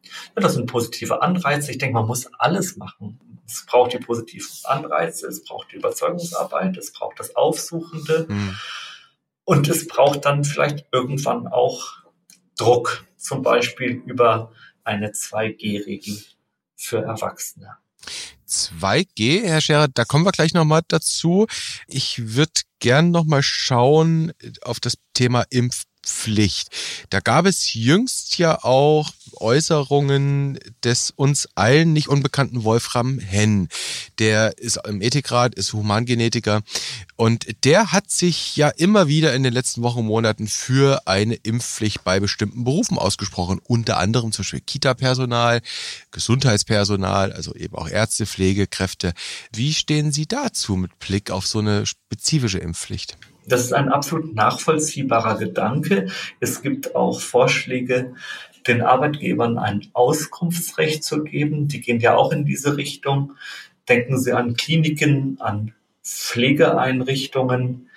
Ja, 0.03 0.41
das 0.41 0.53
sind 0.53 0.67
positive 0.67 1.21
Anreize. 1.21 1.71
Ich 1.71 1.77
denke, 1.77 1.95
man 1.95 2.07
muss 2.07 2.27
alles 2.39 2.77
machen. 2.77 3.19
Es 3.45 3.65
braucht 3.65 3.91
die 3.91 3.97
positiven 3.97 4.49
Anreize, 4.63 5.27
es 5.27 5.43
braucht 5.43 5.73
die 5.73 5.75
Überzeugungsarbeit, 5.75 6.77
es 6.77 6.93
braucht 6.93 7.19
das 7.19 7.35
Aufsuchende 7.35 8.25
hm. 8.27 8.55
und 9.43 9.67
es 9.67 9.87
braucht 9.87 10.23
dann 10.23 10.45
vielleicht 10.45 10.85
irgendwann 10.91 11.47
auch 11.47 12.05
Druck, 12.57 13.05
zum 13.17 13.41
Beispiel 13.41 14.01
über 14.05 14.53
eine 14.85 15.09
2G-Regel 15.09 16.17
für 16.75 16.99
Erwachsene. 16.99 17.77
2G, 18.55 19.43
Herr 19.43 19.61
Scherer, 19.61 19.87
da 19.87 20.05
kommen 20.05 20.25
wir 20.25 20.31
gleich 20.31 20.53
nochmal 20.53 20.81
dazu. 20.87 21.47
Ich 21.87 22.35
würde 22.35 22.61
gern 22.79 23.11
nochmal 23.11 23.43
schauen 23.43 24.31
auf 24.61 24.79
das 24.79 24.95
Thema 25.13 25.45
Impf 25.49 25.83
Pflicht. 26.05 26.69
Da 27.09 27.19
gab 27.19 27.45
es 27.45 27.73
jüngst 27.73 28.37
ja 28.37 28.63
auch 28.63 29.11
Äußerungen 29.37 30.59
des 30.83 31.11
uns 31.11 31.49
allen 31.55 31.93
nicht 31.93 32.07
unbekannten 32.07 32.63
Wolfram 32.63 33.19
Henn. 33.19 33.69
Der 34.19 34.57
ist 34.57 34.79
im 34.87 35.01
Ethikrat, 35.01 35.55
ist 35.55 35.73
Humangenetiker 35.73 36.61
und 37.15 37.47
der 37.63 37.91
hat 37.91 38.09
sich 38.11 38.55
ja 38.55 38.69
immer 38.69 39.07
wieder 39.07 39.33
in 39.33 39.43
den 39.43 39.53
letzten 39.53 39.81
Wochen 39.81 39.99
und 39.99 40.05
Monaten 40.05 40.47
für 40.47 41.07
eine 41.07 41.35
Impfpflicht 41.35 42.03
bei 42.03 42.19
bestimmten 42.19 42.63
Berufen 42.63 42.97
ausgesprochen. 42.97 43.59
Unter 43.63 43.97
anderem 43.97 44.31
zum 44.31 44.43
Beispiel 44.43 44.61
Kita-Personal, 44.61 45.61
Gesundheitspersonal, 46.11 47.33
also 47.33 47.53
eben 47.55 47.75
auch 47.75 47.89
Ärzte, 47.89 48.25
Pflegekräfte. 48.25 49.13
Wie 49.51 49.73
stehen 49.73 50.11
Sie 50.11 50.27
dazu 50.27 50.75
mit 50.75 50.97
Blick 50.99 51.31
auf 51.31 51.47
so 51.47 51.59
eine 51.59 51.85
spezifische 51.85 52.59
Impfpflicht? 52.59 53.17
Das 53.47 53.61
ist 53.61 53.73
ein 53.73 53.89
absolut 53.89 54.33
nachvollziehbarer 54.33 55.37
Gedanke. 55.37 56.07
Es 56.39 56.61
gibt 56.61 56.95
auch 56.95 57.19
Vorschläge, 57.19 58.15
den 58.67 58.81
Arbeitgebern 58.81 59.59
ein 59.59 59.87
Auskunftsrecht 59.93 61.03
zu 61.03 61.23
geben. 61.23 61.67
Die 61.67 61.81
gehen 61.81 61.99
ja 61.99 62.15
auch 62.15 62.31
in 62.31 62.45
diese 62.45 62.77
Richtung. 62.77 63.33
Denken 63.87 64.19
Sie 64.19 64.33
an 64.33 64.55
Kliniken, 64.55 65.37
an 65.39 65.73
Pflegeeinrichtungen. 66.03 67.89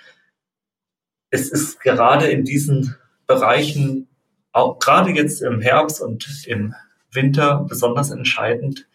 Es 1.30 1.48
ist 1.48 1.80
gerade 1.80 2.26
in 2.26 2.44
diesen 2.44 2.96
Bereichen, 3.26 4.08
auch 4.52 4.78
gerade 4.78 5.10
jetzt 5.10 5.40
im 5.40 5.60
Herbst 5.60 6.02
und 6.02 6.46
im 6.46 6.74
Winter, 7.10 7.64
besonders 7.68 8.10
entscheidend, 8.10 8.86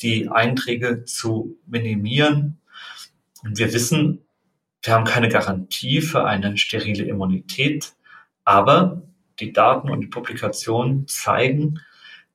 die 0.00 0.28
Einträge 0.28 1.04
zu 1.04 1.56
minimieren. 1.66 2.60
Und 3.42 3.58
wir 3.58 3.72
wissen, 3.72 4.24
wir 4.82 4.94
haben 4.94 5.04
keine 5.04 5.28
Garantie 5.28 6.00
für 6.00 6.24
eine 6.24 6.56
sterile 6.56 7.04
Immunität, 7.04 7.92
aber 8.44 9.02
die 9.40 9.52
Daten 9.52 9.90
und 9.90 10.00
die 10.00 10.06
Publikationen 10.06 11.06
zeigen, 11.08 11.80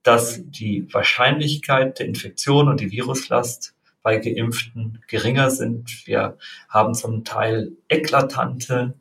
dass 0.03 0.41
die 0.43 0.93
Wahrscheinlichkeit 0.93 1.99
der 1.99 2.07
Infektion 2.07 2.67
und 2.67 2.79
die 2.79 2.91
Viruslast 2.91 3.73
bei 4.01 4.17
Geimpften 4.17 5.01
geringer 5.07 5.49
sind. 5.49 6.05
Wir 6.05 6.37
haben 6.67 6.93
zum 6.93 7.23
Teil 7.23 7.71
eklatante 7.87 8.95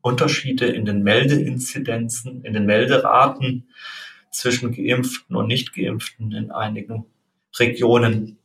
Unterschiede 0.00 0.66
in 0.66 0.84
den 0.84 1.02
Meldeinzidenzen, 1.02 2.44
in 2.44 2.54
den 2.54 2.66
Melderaten 2.66 3.68
zwischen 4.32 4.72
Geimpften 4.72 5.36
und 5.36 5.46
Nicht-Geimpften 5.46 6.32
in 6.32 6.50
einigen 6.50 7.06
Regionen. 7.56 8.38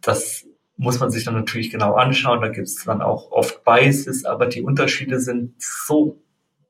Das 0.00 0.46
muss 0.78 1.00
man 1.00 1.10
sich 1.10 1.24
dann 1.24 1.34
natürlich 1.34 1.70
genau 1.70 1.94
anschauen. 1.94 2.40
Da 2.40 2.48
gibt 2.48 2.68
es 2.68 2.84
dann 2.84 3.02
auch 3.02 3.32
oft 3.32 3.64
Biases, 3.64 4.24
aber 4.24 4.46
die 4.46 4.62
Unterschiede 4.62 5.20
sind 5.20 5.54
so 5.58 6.22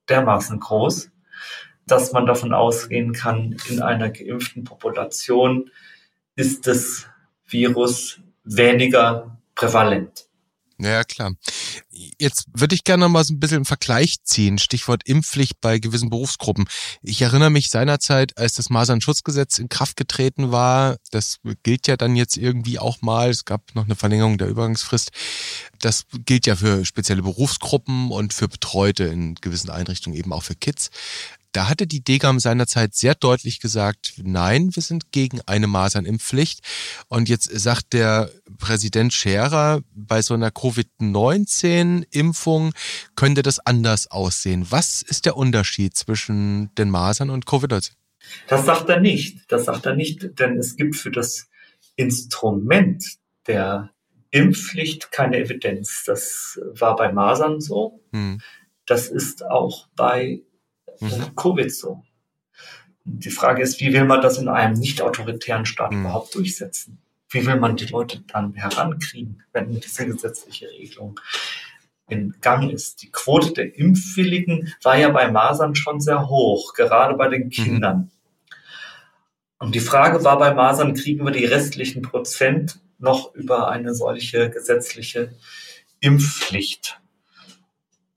dermaßen 0.09 0.59
groß, 0.59 1.11
dass 1.87 2.12
man 2.12 2.27
davon 2.27 2.53
ausgehen 2.53 3.12
kann, 3.12 3.57
in 3.69 3.81
einer 3.81 4.09
geimpften 4.09 4.65
Population 4.65 5.71
ist 6.37 6.67
das 6.67 7.07
Virus 7.47 8.21
weniger 8.45 9.38
prävalent. 9.55 10.27
Ja, 10.80 11.02
klar. 11.02 11.32
Jetzt 11.90 12.47
würde 12.54 12.76
ich 12.76 12.85
gerne 12.85 13.08
mal 13.08 13.25
so 13.25 13.35
ein 13.35 13.40
bisschen 13.40 13.56
einen 13.56 13.64
Vergleich 13.64 14.23
ziehen. 14.23 14.58
Stichwort 14.58 15.02
Impfpflicht 15.06 15.61
bei 15.61 15.80
gewissen 15.80 16.08
Berufsgruppen. 16.08 16.68
Ich 17.02 17.20
erinnere 17.20 17.50
mich 17.50 17.70
seinerzeit, 17.70 18.38
als 18.38 18.52
das 18.52 18.70
Masernschutzgesetz 18.70 19.58
in 19.58 19.68
Kraft 19.68 19.97
getreten 19.97 20.52
war. 20.52 20.97
Das 21.11 21.38
gilt 21.64 21.88
ja 21.88 21.97
dann 21.97 22.14
jetzt 22.14 22.37
irgendwie 22.37 22.78
auch 22.78 23.02
mal. 23.02 23.30
Es 23.30 23.44
gab 23.44 23.75
noch 23.75 23.87
eine 23.87 23.97
Verlängerung 23.97 24.38
der 24.38 24.47
Übergangsfrist. 24.47 25.11
Das 25.80 26.04
gilt 26.25 26.47
ja 26.47 26.54
für 26.54 26.85
spezielle 26.85 27.23
Berufsgruppen 27.23 28.12
und 28.12 28.32
für 28.32 28.47
Betreute 28.47 29.04
in 29.04 29.35
gewissen 29.35 29.70
Einrichtungen, 29.70 30.16
eben 30.16 30.32
auch 30.32 30.44
für 30.44 30.54
Kids. 30.54 30.90
Da 31.52 31.69
hatte 31.69 31.87
die 31.87 32.02
Degam 32.05 32.40
seinerzeit 32.40 32.95
sehr 32.95 33.14
deutlich 33.14 33.61
gesagt, 33.61 34.14
nein, 34.23 34.71
wir 34.75 34.83
sind 34.83 35.12
gegen 35.12 35.40
eine 35.47 35.67
Masernimpfpflicht. 35.67 36.61
Und 37.09 37.28
jetzt 37.28 37.50
sagt 37.59 37.95
der 37.95 38.31
Präsident 38.59 39.12
Scherer, 39.12 39.83
bei 39.95 40.23
so 40.23 40.33
einer 40.35 40.50
Covid-19-Impfung 40.50 42.73
könnte 43.17 43.43
das 43.43 43.59
anders 43.61 44.11
aussehen. 44.11 44.67
Was 44.71 45.02
ist 45.02 45.26
der 45.26 45.37
Unterschied 45.37 45.95
zwischen 45.97 46.75
den 46.76 46.90
Masern 46.90 47.31
und 47.31 47.47
Covid-19? 47.47 47.93
Das 48.47 48.67
sagt 48.67 48.90
er 48.90 49.00
nicht. 49.00 49.38
Das 49.49 49.64
sagt 49.64 49.87
er 49.87 49.95
nicht, 49.95 50.38
denn 50.38 50.59
es 50.59 50.76
gibt 50.76 50.97
für 50.97 51.11
das 51.11 51.49
Instrument 51.97 53.17
der 53.47 53.90
Impfpflicht 54.31 55.11
keine 55.11 55.38
Evidenz. 55.38 56.05
Das 56.05 56.61
war 56.73 56.97
bei 56.97 57.12
Masern 57.12 57.61
so. 57.61 58.02
Hm. 58.12 58.40
Das 58.87 59.09
ist 59.09 59.45
auch 59.45 59.88
bei 59.97 60.43
mhm. 61.00 61.35
Covid 61.37 61.73
so. 61.73 62.02
Die 63.05 63.31
Frage 63.31 63.62
ist, 63.62 63.81
wie 63.81 63.93
will 63.93 64.05
man 64.05 64.21
das 64.21 64.38
in 64.38 64.49
einem 64.49 64.78
nicht 64.78 65.00
autoritären 65.00 65.67
Staat 65.67 65.93
mhm. 65.93 66.00
überhaupt 66.00 66.35
durchsetzen? 66.35 66.99
Wie 67.31 67.47
will 67.47 67.57
man 67.57 67.76
die 67.76 67.87
Leute 67.87 68.23
dann 68.26 68.55
herankriegen, 68.55 69.43
wenn 69.52 69.81
diese 69.81 70.07
gesetzliche 70.07 70.69
Regelung 70.71 71.21
in 72.09 72.35
Gang 72.40 72.71
ist? 72.71 73.02
Die 73.02 73.11
Quote 73.11 73.52
der 73.52 73.76
Impfwilligen 73.76 74.75
war 74.83 74.97
ja 74.97 75.11
bei 75.11 75.31
Masern 75.31 75.75
schon 75.75 76.00
sehr 76.00 76.28
hoch, 76.28 76.75
gerade 76.75 77.14
bei 77.14 77.28
den 77.28 77.45
mhm. 77.45 77.50
Kindern. 77.50 77.99
Mhm. 77.99 78.11
Und 79.59 79.75
die 79.75 79.81
Frage 79.81 80.23
war 80.25 80.38
bei 80.38 80.55
Masern, 80.55 80.95
kriegen 80.95 81.25
wir 81.25 81.33
die 81.33 81.45
restlichen 81.45 82.02
Prozent 82.02 82.81
noch 82.99 83.35
über 83.35 83.69
eine 83.69 83.95
solche 83.95 84.50
gesetzliche 84.50 85.35
Impfpflicht? 86.00 87.00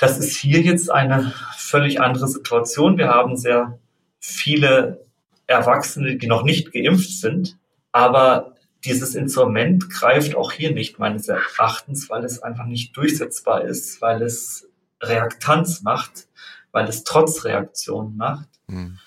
Das 0.02 0.18
ist 0.18 0.36
hier 0.36 0.62
jetzt 0.62 0.90
eine 0.90 1.32
völlig 1.56 2.02
andere 2.02 2.28
Situation. 2.28 2.98
Wir 2.98 3.10
haben 3.10 3.38
sehr 3.38 3.78
viele 4.20 5.06
Erwachsene, 5.46 6.16
die 6.16 6.26
noch 6.26 6.42
nicht 6.42 6.72
geimpft 6.72 7.12
sind, 7.12 7.60
aber 7.92 8.56
dieses 8.84 9.14
Instrument 9.14 9.92
greift 9.92 10.36
auch 10.36 10.54
hier 10.54 10.72
nicht 10.74 10.98
meines 10.98 11.28
Erachtens, 11.28 12.10
weil 12.10 12.26
es 12.26 12.42
einfach 12.42 12.66
nicht 12.66 12.98
durchsetzbar 12.98 13.64
ist, 13.64 14.02
weil 14.02 14.24
es 14.24 14.68
Reaktanz 15.04 15.84
macht, 15.84 16.28
weil 16.72 16.88
es 16.88 17.04
Trotzreaktionen 17.04 18.18
macht. 18.18 18.50
Mhm. 18.66 18.98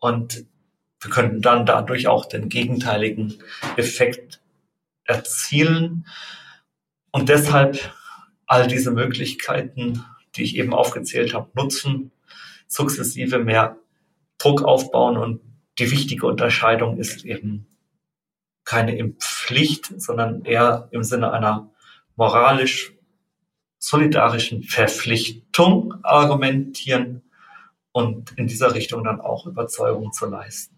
Und 0.00 0.44
wir 1.00 1.10
könnten 1.10 1.40
dann 1.40 1.64
dadurch 1.64 2.08
auch 2.08 2.26
den 2.26 2.50
gegenteiligen 2.50 3.38
Effekt 3.78 4.42
erzielen. 5.04 6.06
Und 7.10 7.30
deshalb 7.30 7.94
all 8.46 8.66
diese 8.66 8.90
Möglichkeiten, 8.90 10.04
die 10.36 10.42
ich 10.42 10.56
eben 10.56 10.74
aufgezählt 10.74 11.34
habe, 11.34 11.50
nutzen, 11.54 12.12
sukzessive 12.66 13.38
mehr 13.38 13.76
Druck 14.38 14.62
aufbauen. 14.62 15.16
Und 15.16 15.40
die 15.78 15.90
wichtige 15.90 16.26
Unterscheidung 16.26 16.98
ist 16.98 17.24
eben 17.24 17.66
keine 18.64 18.96
Impfpflicht, 18.96 20.00
sondern 20.00 20.44
eher 20.44 20.88
im 20.90 21.02
Sinne 21.02 21.32
einer 21.32 21.70
moralisch 22.16 22.92
solidarischen 23.78 24.62
Verpflichtung 24.62 25.94
argumentieren 26.02 27.22
und 27.92 28.32
in 28.36 28.46
dieser 28.46 28.74
Richtung 28.74 29.04
dann 29.04 29.20
auch 29.20 29.46
Überzeugung 29.46 30.12
zu 30.12 30.26
leisten. 30.26 30.74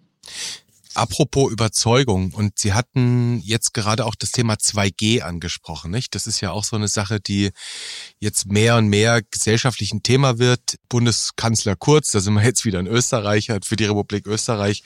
Apropos 0.99 1.53
Überzeugung, 1.53 2.33
und 2.33 2.59
Sie 2.59 2.73
hatten 2.73 3.41
jetzt 3.45 3.73
gerade 3.73 4.05
auch 4.05 4.17
das 4.17 4.33
Thema 4.33 4.55
2G 4.55 5.21
angesprochen, 5.21 5.93
nicht? 5.93 6.17
Das 6.17 6.27
ist 6.27 6.41
ja 6.41 6.51
auch 6.51 6.65
so 6.65 6.75
eine 6.75 6.89
Sache, 6.89 7.21
die 7.21 7.51
jetzt 8.19 8.47
mehr 8.47 8.77
und 8.77 8.89
mehr 8.89 9.23
gesellschaftlich 9.31 9.93
ein 9.93 10.03
Thema 10.03 10.39
wird. 10.39 10.77
Bundeskanzler 10.89 11.77
Kurz, 11.77 12.11
da 12.11 12.19
sind 12.19 12.35
wir 12.35 12.43
jetzt 12.43 12.65
wieder 12.65 12.81
in 12.81 12.89
Österreich, 12.89 13.49
hat 13.49 13.65
für 13.65 13.77
die 13.77 13.85
Republik 13.85 14.27
Österreich 14.27 14.83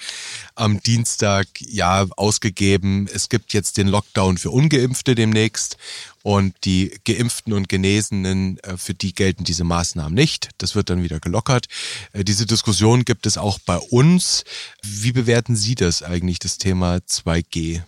am 0.55 0.83
Dienstag 0.83 1.47
ja 1.61 2.07
ausgegeben. 2.17 3.09
Es 3.11 3.31
gibt 3.31 3.55
jetzt 3.55 3.79
den 3.79 3.89
Lockdown 3.89 4.37
für 4.37 4.51
Ungeimpfte 4.51 5.15
demnächst. 5.15 5.79
Und 6.23 6.55
die 6.65 6.99
Geimpften 7.05 7.53
und 7.53 7.69
Genesenen, 7.69 8.59
äh, 8.61 8.77
für 8.77 8.95
die 8.95 9.13
gelten 9.13 9.45
diese 9.45 9.65
Maßnahmen 9.65 10.15
nicht. 10.15 10.51
Das 10.59 10.75
wird 10.75 10.91
dann 10.91 11.03
wieder 11.03 11.21
gelockert. 11.21 11.67
Äh, 12.13 12.25
diese 12.25 12.47
Diskussion 12.47 13.05
gibt 13.05 13.27
es 13.27 13.37
auch 13.39 13.59
bei 13.59 13.77
uns. 13.77 14.45
Wie 14.83 15.13
bewerten 15.13 15.57
Sie 15.57 15.75
das 15.75 16.03
eigentlich, 16.03 16.39
das 16.39 16.59
Thema 16.59 16.97
2G? 16.97 17.83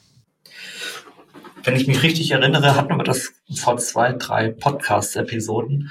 Wenn 1.62 1.76
ich 1.76 1.86
mich 1.86 2.02
richtig 2.02 2.30
erinnere, 2.32 2.76
hatten 2.76 2.96
wir 2.96 3.04
das 3.04 3.32
vor 3.54 3.78
zwei, 3.78 4.12
drei 4.12 4.50
Podcast-Episoden, 4.50 5.90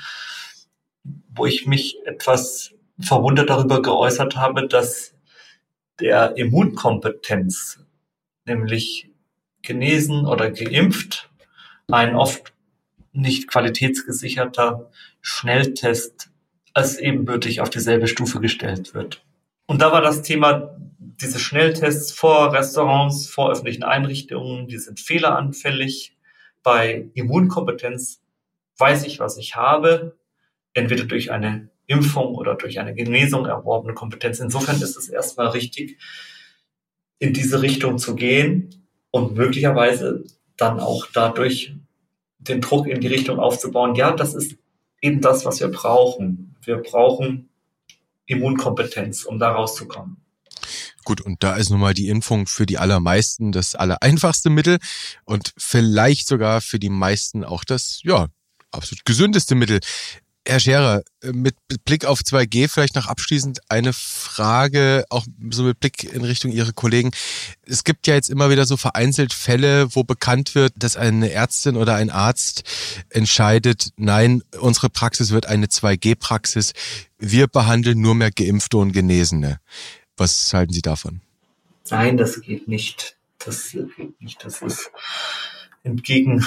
wo 1.30 1.46
ich 1.46 1.66
mich 1.66 1.98
etwas 2.06 2.74
verwundert 3.00 3.50
darüber 3.50 3.82
geäußert 3.82 4.36
habe, 4.36 4.68
dass 4.68 5.14
der 6.00 6.38
Immunkompetenz, 6.38 7.80
nämlich 8.46 9.10
genesen 9.62 10.26
oder 10.26 10.52
geimpft 10.52 11.32
ein 11.94 12.16
oft 12.16 12.54
nicht 13.12 13.48
qualitätsgesicherter 13.48 14.90
Schnelltest 15.22 16.30
als 16.74 16.98
ebenbürtig 16.98 17.62
auf 17.62 17.70
dieselbe 17.70 18.08
Stufe 18.08 18.40
gestellt 18.40 18.94
wird. 18.94 19.24
Und 19.68 19.82
da 19.82 19.92
war 19.92 20.02
das 20.02 20.24
Thema, 20.24 20.76
diese 20.98 21.40
Schnelltests 21.40 22.12
vor 22.12 22.52
Restaurants, 22.52 23.28
vor 23.28 23.52
öffentlichen 23.52 23.84
Einrichtungen, 23.84 24.68
die 24.68 24.80
sind 24.80 25.00
fehleranfällig. 25.00 26.18
Bei 26.64 27.10
Immunkompetenz 27.14 28.22
weiß 28.78 29.06
ich, 29.06 29.20
was 29.20 29.38
ich 29.38 29.56
habe, 29.56 30.18
entweder 30.74 31.06
durch 31.06 31.32
eine 31.32 31.70
Impfung 31.86 32.36
oder 32.36 32.56
durch 32.56 32.80
eine 32.80 32.96
Genesung 32.96 33.46
erworbene 33.46 33.94
Kompetenz. 33.94 34.40
Insofern 34.40 34.82
ist 34.82 34.98
es 34.98 35.10
erstmal 35.10 35.50
richtig, 35.50 36.00
in 37.20 37.34
diese 37.34 37.62
Richtung 37.62 38.00
zu 38.00 38.16
gehen 38.16 38.88
und 39.12 39.36
möglicherweise 39.36 40.24
dann 40.58 40.80
auch 40.80 41.08
dadurch 41.14 41.76
den 42.40 42.62
Druck 42.62 42.88
in 42.88 43.02
die 43.02 43.08
Richtung 43.08 43.40
aufzubauen, 43.40 43.96
ja, 43.96 44.12
das 44.12 44.34
ist 44.34 44.58
eben 45.02 45.22
das, 45.22 45.46
was 45.46 45.60
wir 45.60 45.70
brauchen. 45.70 46.56
Wir 46.62 46.78
brauchen 46.78 47.50
Immunkompetenz, 48.26 49.24
um 49.24 49.40
da 49.40 49.52
rauszukommen. 49.52 50.18
Gut, 51.04 51.20
und 51.20 51.44
da 51.44 51.56
ist 51.56 51.70
nun 51.70 51.82
mal 51.82 51.94
die 51.94 52.08
Impfung 52.08 52.48
für 52.48 52.66
die 52.66 52.78
allermeisten 52.78 53.52
das 53.52 53.76
allereinfachste 53.76 54.50
Mittel 54.50 54.80
und 55.26 55.54
vielleicht 55.58 56.28
sogar 56.28 56.62
für 56.62 56.80
die 56.80 56.90
meisten 56.90 57.44
auch 57.44 57.66
das, 57.66 58.00
ja, 58.04 58.28
absolut 58.72 59.06
gesündeste 59.06 59.56
Mittel. 59.56 59.80
Herr 60.46 60.60
Scherer, 60.60 61.04
mit 61.32 61.56
Blick 61.86 62.04
auf 62.06 62.20
2G 62.20 62.68
vielleicht 62.68 62.96
noch 62.96 63.08
abschließend 63.08 63.60
eine 63.70 63.94
Frage, 63.94 65.06
auch 65.10 65.26
so 65.52 65.64
mit 65.64 65.80
Blick 65.80 66.04
in 66.04 66.24
Richtung 66.26 66.52
Ihre 66.52 66.74
Kollegen. 66.74 67.12
Es 67.66 67.86
gibt 67.86 68.08
ja 68.08 68.16
jetzt 68.16 68.30
immer 68.30 68.50
wieder 68.50 68.66
so 68.66 68.76
vereinzelt 68.76 69.32
Fälle, 69.32 69.96
wo 69.96 70.04
bekannt 70.04 70.54
wird, 70.54 70.74
dass 70.76 70.98
eine 70.98 71.32
Ärztin 71.32 71.78
oder 71.78 71.96
ein 71.96 72.10
Arzt 72.10 72.64
entscheidet, 73.10 73.92
nein, 73.96 74.44
unsere 74.60 74.90
Praxis 74.90 75.32
wird 75.32 75.46
eine 75.46 75.68
2G-Praxis. 75.68 76.74
Wir 77.18 77.48
behandeln 77.48 78.02
nur 78.02 78.16
mehr 78.16 78.32
Geimpfte 78.32 78.78
und 78.78 78.92
Genesene. 78.92 79.60
Was 80.18 80.54
halten 80.54 80.74
Sie 80.74 80.82
davon? 80.82 81.22
Nein, 81.90 82.18
das 82.18 82.42
geht 82.42 82.68
nicht. 82.68 83.16
Das 83.40 83.72
geht 83.72 84.22
nicht. 84.22 84.44
Das 84.44 84.62
ist 84.62 84.92
entgegen 85.84 86.46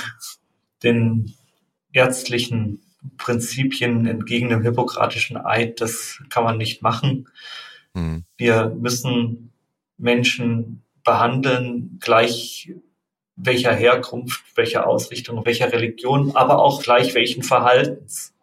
den 0.83 1.35
ärztlichen 1.93 2.83
Prinzipien 3.17 4.07
entgegen 4.07 4.49
dem 4.49 4.63
hippokratischen 4.63 5.37
Eid, 5.37 5.81
das 5.81 6.23
kann 6.31 6.45
man 6.45 6.59
nicht 6.59 6.83
machen. 6.83 7.29
Mhm. 7.95 8.25
Wir 8.37 8.69
müssen 8.79 9.53
Menschen 9.99 10.83
behandeln, 11.05 11.99
gleich 12.01 12.73
welcher 13.37 13.75
Herkunft, 13.75 14.45
welcher 14.57 14.87
Ausrichtung, 14.87 15.45
welcher 15.45 15.73
Religion, 15.73 16.35
aber 16.35 16.59
auch 16.59 16.83
gleich 16.83 17.15
welchen 17.15 17.43
Verhaltens. 17.43 18.35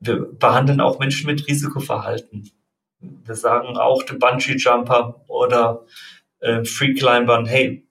Wir 0.00 0.16
behandeln 0.16 0.80
auch 0.80 0.98
Menschen 0.98 1.26
mit 1.26 1.46
Risikoverhalten. 1.46 2.50
Wir 3.00 3.34
sagen 3.34 3.76
auch 3.76 4.02
dem 4.02 4.18
Bungee-Jumper 4.18 5.24
oder 5.28 5.84
äh, 6.40 6.64
Free-Climbern, 6.64 7.46
hey, 7.46 7.86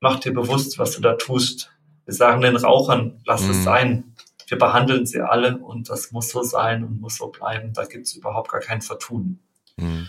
mach 0.00 0.18
dir 0.20 0.32
bewusst, 0.32 0.78
was 0.78 0.92
du 0.92 1.02
da 1.02 1.14
tust. 1.14 1.72
Wir 2.04 2.14
sagen 2.14 2.40
den 2.40 2.56
Rauchern, 2.56 3.20
lass 3.26 3.42
mhm. 3.42 3.50
es 3.50 3.64
sein 3.64 4.15
wir 4.46 4.58
behandeln 4.58 5.06
sie 5.06 5.20
alle 5.20 5.58
und 5.58 5.90
das 5.90 6.12
muss 6.12 6.30
so 6.30 6.42
sein 6.42 6.84
und 6.84 7.00
muss 7.00 7.16
so 7.16 7.28
bleiben. 7.28 7.72
Da 7.72 7.84
gibt 7.84 8.06
es 8.06 8.14
überhaupt 8.14 8.50
gar 8.50 8.60
kein 8.60 8.80
Vertun. 8.80 9.40
Mhm. 9.76 10.08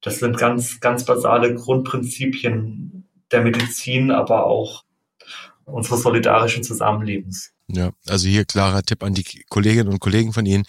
Das 0.00 0.18
sind 0.18 0.36
ganz, 0.36 0.80
ganz 0.80 1.04
basale 1.04 1.54
Grundprinzipien 1.54 3.08
der 3.30 3.42
Medizin, 3.42 4.10
aber 4.10 4.46
auch 4.46 4.84
unseres 5.64 6.02
solidarischen 6.02 6.64
Zusammenlebens. 6.64 7.52
Ja, 7.68 7.92
also 8.06 8.28
hier 8.28 8.44
klarer 8.44 8.82
Tipp 8.82 9.02
an 9.02 9.14
die 9.14 9.24
Kolleginnen 9.48 9.88
und 9.88 10.00
Kollegen 10.00 10.32
von 10.32 10.44
Ihnen. 10.44 10.64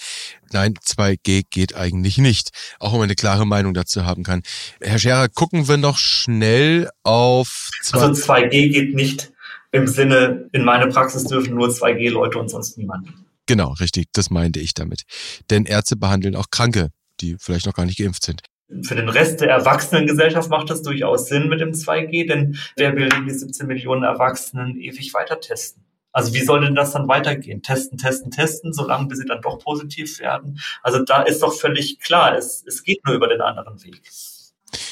Nein, 0.52 0.76
2G 0.76 1.44
geht 1.50 1.76
eigentlich 1.76 2.18
nicht. 2.18 2.52
Auch 2.80 2.94
wenn 2.94 3.00
man 3.00 3.08
eine 3.08 3.16
klare 3.16 3.46
Meinung 3.46 3.74
dazu 3.74 4.06
haben 4.06 4.24
kann. 4.24 4.42
Herr 4.80 5.00
Scherer, 5.00 5.28
gucken 5.28 5.68
wir 5.68 5.78
noch 5.78 5.98
schnell 5.98 6.90
auf... 7.04 7.72
Also 7.92 8.34
2G 8.34 8.72
geht 8.72 8.96
nicht 8.96 9.33
im 9.74 9.88
Sinne, 9.88 10.48
in 10.54 10.64
meine 10.64 10.88
Praxis 10.88 11.26
dürfen 11.26 11.56
nur 11.56 11.68
2G-Leute 11.68 12.38
und 12.38 12.48
sonst 12.48 12.78
niemand. 12.78 13.10
Genau, 13.48 13.74
richtig, 13.74 14.08
das 14.14 14.30
meinte 14.30 14.60
ich 14.60 14.74
damit. 14.74 15.02
Denn 15.50 15.66
Ärzte 15.66 15.98
behandeln 15.98 16.36
auch 16.36 16.46
Kranke, 16.52 16.90
die 17.20 17.36
vielleicht 17.40 17.66
noch 17.66 17.74
gar 17.74 17.86
nicht 17.86 17.98
geimpft 17.98 18.24
sind. 18.24 18.44
Für 18.84 18.96
den 18.96 19.10
Rest 19.10 19.42
der 19.42 19.50
Erwachsenengesellschaft 19.50 20.50
macht 20.50 20.70
das 20.70 20.84
durchaus 20.84 21.28
Sinn 21.28 21.50
mit 21.50 21.60
dem 21.60 21.72
2G, 21.72 22.28
denn 22.28 22.58
wer 22.78 22.96
will 22.96 23.10
denn 23.10 23.26
die 23.26 23.34
17 23.34 23.68
Millionen 23.68 24.04
Erwachsenen 24.04 24.80
ewig 24.80 25.14
weiter 25.14 25.40
testen? 25.40 25.84
Also 26.12 26.34
wie 26.36 26.42
soll 26.42 26.62
denn 26.62 26.76
das 26.76 26.92
dann 26.92 27.08
weitergehen? 27.08 27.64
Testen, 27.64 27.98
testen, 27.98 28.30
testen, 28.30 28.72
solange 28.72 29.08
bis 29.08 29.18
sie 29.18 29.26
dann 29.26 29.42
doch 29.42 29.58
positiv 29.58 30.20
werden. 30.20 30.60
Also 30.84 31.04
da 31.04 31.24
ist 31.24 31.42
doch 31.42 31.54
völlig 31.54 32.00
klar, 32.00 32.38
es, 32.38 32.64
es 32.66 32.84
geht 32.84 33.04
nur 33.06 33.16
über 33.16 33.28
den 33.28 33.42
anderen 33.42 33.84
Weg. 33.84 34.02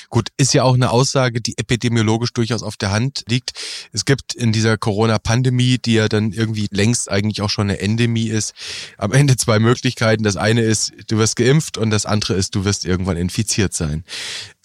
Gut, 0.09 0.29
ist 0.37 0.53
ja 0.53 0.63
auch 0.63 0.73
eine 0.73 0.91
Aussage, 0.91 1.41
die 1.41 1.57
epidemiologisch 1.57 2.33
durchaus 2.33 2.63
auf 2.63 2.77
der 2.77 2.91
Hand 2.91 3.23
liegt. 3.27 3.53
Es 3.91 4.05
gibt 4.05 4.33
in 4.33 4.51
dieser 4.51 4.77
Corona-Pandemie, 4.77 5.77
die 5.77 5.93
ja 5.93 6.07
dann 6.07 6.31
irgendwie 6.31 6.67
längst 6.71 7.09
eigentlich 7.09 7.41
auch 7.41 7.49
schon 7.49 7.69
eine 7.69 7.79
Endemie 7.79 8.27
ist, 8.27 8.53
am 8.97 9.11
Ende 9.11 9.37
zwei 9.37 9.59
Möglichkeiten. 9.59 10.23
Das 10.23 10.37
eine 10.37 10.61
ist, 10.61 10.91
du 11.07 11.17
wirst 11.17 11.35
geimpft 11.35 11.77
und 11.77 11.89
das 11.89 12.05
andere 12.05 12.33
ist, 12.33 12.55
du 12.55 12.65
wirst 12.65 12.85
irgendwann 12.85 13.17
infiziert 13.17 13.73
sein. 13.73 14.03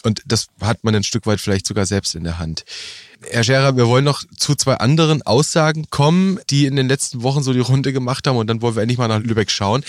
Und 0.03 0.21
das 0.25 0.47
hat 0.61 0.83
man 0.83 0.95
ein 0.95 1.03
Stück 1.03 1.25
weit 1.25 1.41
vielleicht 1.41 1.67
sogar 1.67 1.85
selbst 1.85 2.15
in 2.15 2.23
der 2.23 2.39
Hand. 2.39 2.63
Herr 3.23 3.43
Scherer, 3.43 3.75
wir 3.75 3.87
wollen 3.87 4.05
noch 4.05 4.23
zu 4.37 4.53
zwei 4.53 4.75
anderen 4.75 5.23
Aussagen 5.23 5.85
kommen, 5.89 6.39
die 6.49 6.65
in 6.65 6.75
den 6.75 6.87
letzten 6.87 7.23
Wochen 7.23 7.41
so 7.41 7.51
die 7.51 7.59
Runde 7.59 7.91
gemacht 7.91 8.27
haben 8.27 8.37
und 8.37 8.47
dann 8.47 8.61
wollen 8.61 8.75
wir 8.75 8.83
endlich 8.83 8.99
mal 8.99 9.07
nach 9.07 9.19
Lübeck 9.19 9.49
schauen. 9.49 9.83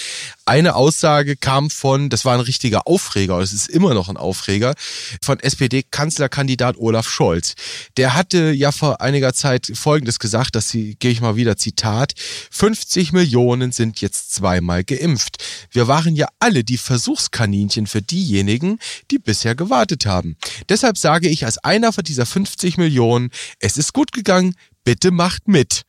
Eine 0.47 0.75
Aussage 0.75 1.37
kam 1.37 1.69
von, 1.69 2.09
das 2.09 2.25
war 2.25 2.35
ein 2.35 2.41
richtiger 2.41 2.87
Aufreger, 2.87 3.39
es 3.41 3.53
ist 3.53 3.69
immer 3.69 3.93
noch 3.93 4.09
ein 4.09 4.17
Aufreger, 4.17 4.75
von 5.21 5.41
SPD-Kanzlerkandidat 5.41 6.79
Olaf 6.79 7.09
Scholz. 7.09 7.55
Der 7.99 8.15
hatte 8.15 8.51
ja 8.51 8.73
vor 8.73 9.03
einiger 9.03 9.35
Zeit 9.35 9.71
Folgendes 9.75 10.19
gesagt, 10.19 10.57
sie, 10.63 10.97
gehe 10.99 11.11
ich 11.11 11.21
mal 11.21 11.37
wieder 11.37 11.57
Zitat, 11.57 12.15
50 12.51 13.13
Millionen 13.13 13.73
sind 13.73 14.01
jetzt 14.01 14.35
zweimal 14.35 14.85
geimpft. 14.85 15.45
Wir 15.71 15.87
waren 15.87 16.17
ja 16.17 16.29
alle 16.41 16.65
die 16.65 16.79
Versuchskaninchen 16.79 17.87
für 17.87 18.01
diejenigen, 18.01 18.79
die 19.11 19.19
bisher 19.19 19.55
gewartet 19.55 20.07
haben. 20.07 20.37
Deshalb 20.69 20.97
sage 20.97 21.29
ich 21.29 21.45
als 21.45 21.59
einer 21.59 21.93
von 21.93 22.05
dieser 22.05 22.25
50 22.25 22.79
Millionen, 22.79 23.18
es 23.61 23.77
ist 23.77 23.93
gut 23.93 24.13
gegangen, 24.13 24.55
bitte 24.85 25.11
macht 25.11 25.49
mit. 25.49 25.83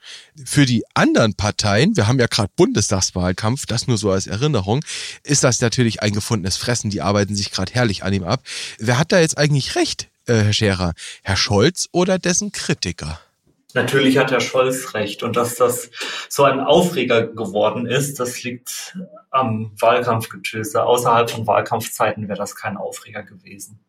Für 0.44 0.66
die 0.66 0.84
anderen 0.94 1.34
Parteien, 1.34 1.96
wir 1.96 2.08
haben 2.08 2.20
ja 2.20 2.28
gerade 2.28 2.52
Bundestagswahlkampf, 2.56 3.66
das 3.66 3.88
nur 3.88 3.98
so 3.98 4.12
als 4.12 4.28
Erinnerung, 4.28 4.84
ist 5.24 5.44
das 5.44 5.62
natürlich 5.62 6.02
ein 6.02 6.14
gefundenes 6.14 6.58
Fressen, 6.58 6.90
die 6.90 7.02
arbeiten 7.02 7.36
sich 7.36 7.52
gerade 7.52 7.72
herrlich 7.72 8.04
an 8.04 8.14
ihm 8.14 8.24
ab. 8.24 8.42
Wer 8.78 9.00
hat 9.00 9.12
da 9.12 9.20
jetzt 9.20 9.38
eigentlich 9.38 9.76
recht, 9.76 10.10
äh, 10.26 10.34
Herr 10.34 10.54
Scherer? 10.54 10.94
Herr 11.24 11.38
Scholz 11.38 11.88
oder 11.94 12.20
dessen 12.20 12.52
Kritiker? 12.52 13.20
Natürlich 13.74 14.18
hat 14.18 14.32
Herr 14.32 14.42
Scholz 14.42 14.94
recht. 14.94 15.22
Und 15.24 15.36
dass 15.36 15.56
das 15.56 15.92
so 16.28 16.44
ein 16.44 16.60
Aufreger 16.60 17.28
geworden 17.28 17.86
ist, 17.86 18.20
das 18.20 18.44
liegt 18.44 18.98
am 19.30 19.72
Wahlkampfgetöse. 19.80 20.84
Außerhalb 20.84 21.30
von 21.30 21.46
Wahlkampfzeiten 21.46 22.28
wäre 22.28 22.38
das 22.38 22.56
kein 22.56 22.78
Aufreger 22.78 23.24
gewesen. 23.24 23.80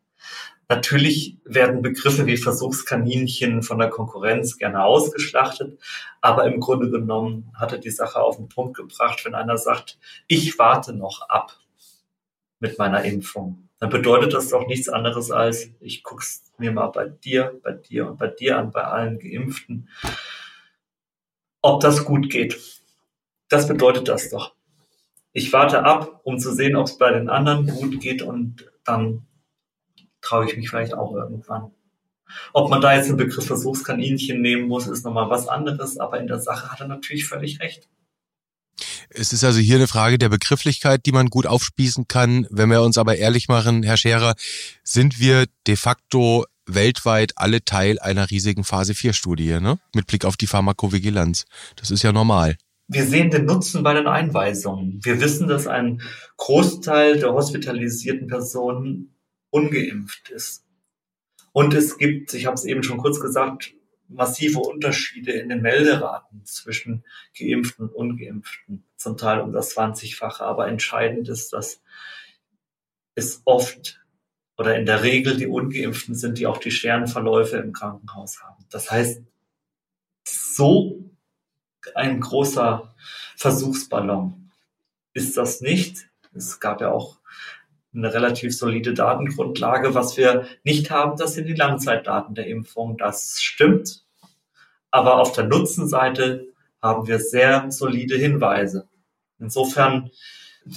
Natürlich 0.71 1.37
werden 1.43 1.83
Begriffe 1.83 2.27
wie 2.27 2.37
Versuchskaninchen 2.37 3.65
von 3.65 3.81
der 3.81 3.91
Konkurrenz 3.91 4.57
gerne 4.57 4.85
ausgeschlachtet, 4.85 5.77
aber 6.21 6.45
im 6.45 6.61
Grunde 6.61 6.89
genommen 6.91 7.51
hat 7.55 7.73
er 7.73 7.79
die 7.79 7.91
Sache 7.91 8.21
auf 8.21 8.37
den 8.37 8.49
Punkt 8.49 8.77
gebracht, 8.77 9.25
wenn 9.25 9.35
einer 9.35 9.59
sagt, 9.59 9.99
ich 10.29 10.61
warte 10.61 10.93
noch 10.93 11.29
ab 11.29 11.59
mit 12.61 12.79
meiner 12.79 13.03
Impfung, 13.05 13.69
dann 13.81 13.91
bedeutet 13.91 14.33
das 14.33 14.51
doch 14.51 14.69
nichts 14.69 14.89
anderes 14.89 15.33
als, 15.33 15.71
ich 15.81 16.05
guck's 16.05 16.53
mir 16.57 16.71
mal 16.71 16.87
bei 16.87 17.07
dir, 17.09 17.59
bei 17.65 17.73
dir 17.73 18.07
und 18.07 18.19
bei 18.21 18.29
dir 18.29 18.57
an, 18.57 18.71
bei 18.71 18.85
allen 18.85 19.19
Geimpften, 19.19 19.89
ob 21.63 21.81
das 21.81 22.05
gut 22.05 22.31
geht. 22.31 22.61
Das 23.49 23.67
bedeutet 23.67 24.07
das 24.07 24.31
doch. 24.31 24.55
Ich 25.33 25.53
warte 25.53 25.83
ab, 25.83 26.21
um 26.23 26.39
zu 26.39 26.55
sehen, 26.55 26.77
ob 26.77 26.87
es 26.87 26.97
bei 26.97 27.11
den 27.11 27.29
anderen 27.29 27.67
gut 27.67 28.01
geht 28.01 28.23
und 28.23 28.71
dann 28.85 29.27
traue 30.21 30.47
ich 30.47 30.57
mich 30.57 30.69
vielleicht 30.69 30.95
auch 30.95 31.15
irgendwann. 31.15 31.71
Ob 32.53 32.71
man 32.71 32.81
da 32.81 32.95
jetzt 32.95 33.09
den 33.09 33.17
Begriff 33.17 33.47
Versuchskaninchen 33.47 34.41
nehmen 34.41 34.69
muss, 34.69 34.87
ist 34.87 35.05
nochmal 35.05 35.31
was 35.31 35.49
anderes, 35.49 35.99
aber 35.99 36.21
in 36.21 36.27
der 36.27 36.41
Sache 36.41 36.71
hat 36.71 36.81
er 36.81 36.89
natürlich 36.89 37.27
völlig 37.27 37.61
recht. 37.61 37.89
Es 39.11 39.33
ist 39.33 39.45
also 39.45 39.59
hier 39.59 39.77
eine 39.77 39.89
Frage 39.89 40.19
der 40.19 40.29
Begrifflichkeit, 40.29 41.05
die 41.05 41.13
man 41.13 41.27
gut 41.27 41.47
aufspießen 41.47 42.07
kann. 42.07 42.47
Wenn 42.51 42.71
wir 42.71 42.83
uns 42.83 42.97
aber 42.97 43.17
ehrlich 43.17 43.49
machen, 43.49 43.83
Herr 43.83 43.97
Scherer, 43.97 44.35
sind 44.85 45.19
wir 45.19 45.47
de 45.67 45.77
facto 45.77 46.47
weltweit 46.67 47.33
alle 47.37 47.65
Teil 47.65 47.99
einer 47.99 48.31
riesigen 48.31 48.63
Phase 48.63 48.95
4 48.95 49.13
Studie, 49.13 49.61
ne? 49.61 49.79
Mit 49.95 50.07
Blick 50.07 50.25
auf 50.25 50.37
die 50.37 50.47
Pharmakovigilanz. 50.47 51.47
Das 51.77 51.91
ist 51.91 52.03
ja 52.03 52.13
normal. 52.13 52.57
Wir 52.87 53.05
sehen 53.05 53.31
den 53.31 53.45
Nutzen 53.45 53.83
bei 53.83 53.95
den 53.95 54.07
Einweisungen. 54.07 55.01
Wir 55.03 55.21
wissen, 55.21 55.49
dass 55.49 55.67
ein 55.67 56.03
Großteil 56.37 57.19
der 57.19 57.33
hospitalisierten 57.33 58.29
Personen 58.29 59.15
ungeimpft 59.51 60.31
ist. 60.31 60.65
Und 61.53 61.75
es 61.75 61.99
gibt, 61.99 62.33
ich 62.35 62.47
habe 62.47 62.55
es 62.55 62.65
eben 62.65 62.83
schon 62.83 62.99
kurz 62.99 63.21
gesagt, 63.21 63.75
massive 64.09 64.59
Unterschiede 64.59 65.33
in 65.33 65.49
den 65.49 65.63
Melderaten 65.63 66.45
zwischen 66.45 67.05
Geimpften 67.39 67.89
und 67.89 67.95
Ungeimpften, 67.95 68.85
zum 68.97 69.17
Teil 69.17 69.41
um 69.41 69.53
das 69.53 69.77
20-fache. 69.77 70.43
Aber 70.43 70.69
entscheidend 70.69 71.29
ist, 71.29 71.53
dass 71.53 71.83
es 73.15 73.43
oft 73.45 74.01
oder 74.57 74.77
in 74.77 74.85
der 74.85 75.03
Regel 75.03 75.37
die 75.37 75.47
Ungeimpften 75.47 76.15
sind, 76.15 76.39
die 76.39 76.47
auch 76.47 76.59
die 76.59 76.71
schweren 76.71 77.07
Verläufe 77.07 77.57
im 77.57 77.73
Krankenhaus 77.73 78.43
haben. 78.43 78.65
Das 78.71 78.91
heißt, 78.91 79.23
so 80.25 81.11
ein 81.95 82.21
großer 82.21 82.95
Versuchsballon 83.37 84.53
ist 85.15 85.37
das 85.37 85.61
nicht. 85.61 86.11
Es 86.35 86.61
gab 86.61 86.81
ja 86.81 86.91
auch 86.91 87.19
eine 87.95 88.13
relativ 88.13 88.57
solide 88.57 88.95
Datengrundlage. 88.95 89.95
Was 89.95 90.17
wir 90.17 90.47
nicht 90.65 90.91
haben, 90.91 91.17
das 91.17 91.35
sind 91.35 91.47
die 91.47 91.55
Langzeitdaten 91.55 92.35
der 92.35 92.47
Impfung. 92.47 92.97
Das 92.97 93.41
stimmt. 93.41 94.05
Aber 94.91 95.21
auf 95.21 95.33
der 95.33 95.45
Nutzenseite 95.45 96.49
haben 96.83 97.07
wir 97.07 97.19
sehr 97.19 97.71
solide 97.71 98.17
Hinweise. 98.17 98.89
Insofern 99.39 100.11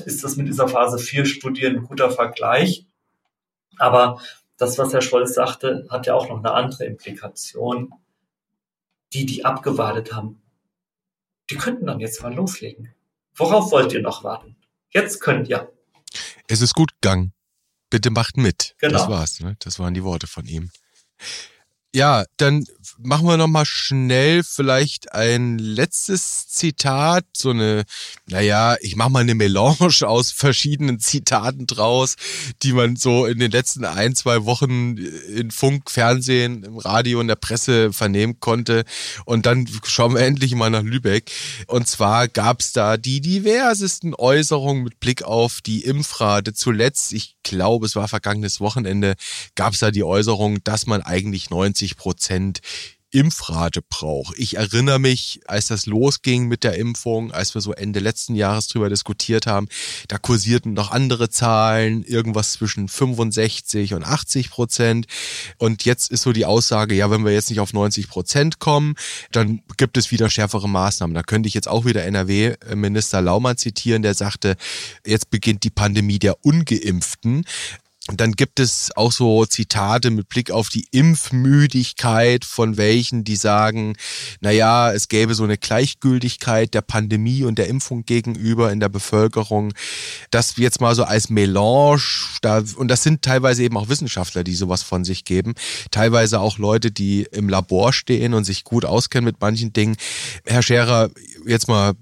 ist 0.05 0.23
das 0.23 0.37
mit 0.37 0.47
dieser 0.47 0.67
Phase 0.67 0.97
4 0.97 1.25
Studie 1.25 1.67
ein 1.67 1.83
guter 1.83 2.09
Vergleich. 2.09 2.87
Aber 3.77 4.19
das, 4.57 4.77
was 4.77 4.93
Herr 4.93 5.01
Scholz 5.01 5.33
sagte, 5.33 5.87
hat 5.89 6.05
ja 6.05 6.13
auch 6.13 6.29
noch 6.29 6.37
eine 6.37 6.53
andere 6.53 6.85
Implikation. 6.85 7.93
Die, 9.13 9.25
die 9.25 9.45
abgewartet 9.45 10.13
haben, 10.13 10.41
die 11.49 11.55
könnten 11.55 11.85
dann 11.85 11.99
jetzt 11.99 12.23
mal 12.23 12.33
loslegen. 12.33 12.93
Worauf 13.35 13.71
wollt 13.71 13.93
ihr 13.93 14.01
noch 14.01 14.23
warten? 14.23 14.55
Jetzt 14.89 15.19
könnt 15.19 15.49
ihr. 15.49 15.72
Es 16.53 16.61
ist 16.61 16.75
gut 16.75 16.91
gegangen. 17.01 17.33
Bitte 17.89 18.11
macht 18.11 18.37
mit. 18.37 18.75
Genau. 18.77 18.99
Das 18.99 19.09
war's. 19.09 19.39
Ne? 19.39 19.55
Das 19.57 19.79
waren 19.79 19.95
die 19.95 20.03
Worte 20.03 20.27
von 20.27 20.45
ihm. 20.45 20.69
Ja, 21.95 22.25
dann 22.37 22.65
machen 22.97 23.27
wir 23.27 23.37
noch 23.37 23.47
mal 23.47 23.65
schnell 23.65 24.41
vielleicht 24.43 25.13
ein 25.13 25.59
letztes 25.59 26.47
Zitat, 26.47 27.25
so 27.33 27.51
eine, 27.51 27.83
naja, 28.25 28.77
ich 28.81 28.95
mache 28.95 29.11
mal 29.11 29.19
eine 29.19 29.35
Melange 29.35 29.77
aus 30.07 30.31
verschiedenen 30.31 30.99
Zitaten 30.99 31.67
draus, 31.67 32.15
die 32.63 32.73
man 32.73 32.95
so 32.95 33.27
in 33.27 33.37
den 33.37 33.51
letzten 33.51 33.85
ein, 33.85 34.15
zwei 34.15 34.45
Wochen 34.45 34.97
in 34.97 35.51
Funk, 35.51 35.91
Fernsehen, 35.91 36.63
im 36.63 36.77
Radio, 36.77 37.21
in 37.21 37.27
der 37.27 37.35
Presse 37.35 37.93
vernehmen 37.93 38.39
konnte. 38.39 38.85
Und 39.25 39.45
dann 39.45 39.67
schauen 39.83 40.15
wir 40.15 40.21
endlich 40.21 40.55
mal 40.55 40.71
nach 40.71 40.81
Lübeck. 40.83 41.31
Und 41.67 41.87
zwar 41.87 42.27
gab 42.27 42.61
es 42.61 42.71
da 42.71 42.97
die 42.97 43.21
diversesten 43.21 44.15
Äußerungen 44.15 44.83
mit 44.83 44.99
Blick 44.99 45.21
auf 45.21 45.61
die 45.61 45.83
Impfrate. 45.83 46.53
Zuletzt, 46.53 47.13
ich 47.13 47.35
glaube, 47.43 47.85
es 47.85 47.95
war 47.95 48.07
vergangenes 48.07 48.59
Wochenende, 48.59 49.15
gab 49.55 49.73
es 49.73 49.79
da 49.79 49.91
die 49.91 50.03
Äußerung, 50.03 50.63
dass 50.63 50.87
man 50.87 51.01
eigentlich 51.01 51.49
90 51.49 51.82
Prozent 51.97 52.61
Impfrate 53.13 53.81
braucht. 53.87 54.37
Ich 54.39 54.57
erinnere 54.57 54.97
mich, 54.97 55.41
als 55.45 55.67
das 55.67 55.85
losging 55.85 56.47
mit 56.47 56.63
der 56.63 56.77
Impfung, 56.77 57.31
als 57.31 57.53
wir 57.53 57.61
so 57.61 57.71
Ende 57.71 57.99
letzten 57.99 58.33
Jahres 58.33 58.67
drüber 58.67 58.89
diskutiert 58.89 59.45
haben, 59.45 59.67
da 60.07 60.17
kursierten 60.17 60.73
noch 60.73 60.89
andere 60.89 61.29
Zahlen, 61.29 62.03
irgendwas 62.03 62.53
zwischen 62.53 62.87
65 62.87 63.93
und 63.93 64.03
80 64.03 64.49
Prozent. 64.49 65.05
Und 65.59 65.85
jetzt 65.85 66.09
ist 66.09 66.23
so 66.23 66.33
die 66.33 66.45
Aussage, 66.45 66.95
ja, 66.95 67.11
wenn 67.11 67.23
wir 67.23 67.31
jetzt 67.31 67.51
nicht 67.51 67.59
auf 67.59 67.71
90 67.71 68.09
Prozent 68.09 68.57
kommen, 68.57 68.95
dann 69.31 69.61
gibt 69.77 69.97
es 69.97 70.09
wieder 70.09 70.29
schärfere 70.31 70.67
Maßnahmen. 70.67 71.13
Da 71.13 71.21
könnte 71.21 71.47
ich 71.47 71.53
jetzt 71.53 71.67
auch 71.67 71.85
wieder 71.85 72.03
NRW-Minister 72.03 73.21
Laumann 73.21 73.57
zitieren, 73.57 74.01
der 74.01 74.15
sagte, 74.15 74.55
jetzt 75.05 75.29
beginnt 75.29 75.63
die 75.63 75.69
Pandemie 75.69 76.17
der 76.17 76.43
Ungeimpften. 76.43 77.45
Und 78.09 78.19
dann 78.19 78.33
gibt 78.33 78.59
es 78.59 78.91
auch 78.97 79.13
so 79.13 79.45
Zitate 79.45 80.11
mit 80.11 80.27
Blick 80.27 80.51
auf 80.51 80.67
die 80.67 80.85
Impfmüdigkeit 80.91 82.43
von 82.43 82.75
welchen, 82.75 83.23
die 83.23 83.37
sagen, 83.37 83.95
na 84.41 84.51
ja, 84.51 84.91
es 84.91 85.07
gäbe 85.07 85.35
so 85.35 85.45
eine 85.45 85.57
Gleichgültigkeit 85.57 86.73
der 86.73 86.81
Pandemie 86.81 87.45
und 87.45 87.57
der 87.57 87.69
Impfung 87.69 88.03
gegenüber 88.03 88.73
in 88.73 88.81
der 88.81 88.89
Bevölkerung. 88.89 89.73
Das 90.31 90.57
jetzt 90.57 90.81
mal 90.81 90.95
so 90.95 91.05
als 91.05 91.29
Melange, 91.29 92.01
da, 92.41 92.61
und 92.75 92.89
das 92.89 93.03
sind 93.03 93.21
teilweise 93.21 93.63
eben 93.63 93.77
auch 93.77 93.87
Wissenschaftler, 93.87 94.43
die 94.43 94.55
sowas 94.55 94.83
von 94.83 95.05
sich 95.05 95.23
geben. 95.23 95.53
Teilweise 95.89 96.41
auch 96.41 96.57
Leute, 96.57 96.91
die 96.91 97.25
im 97.31 97.47
Labor 97.47 97.93
stehen 97.93 98.33
und 98.33 98.43
sich 98.43 98.65
gut 98.65 98.83
auskennen 98.83 99.23
mit 99.23 99.39
manchen 99.39 99.71
Dingen. 99.71 99.95
Herr 100.45 100.61
Scherer, 100.61 101.09
jetzt 101.47 101.69
mal 101.69 101.93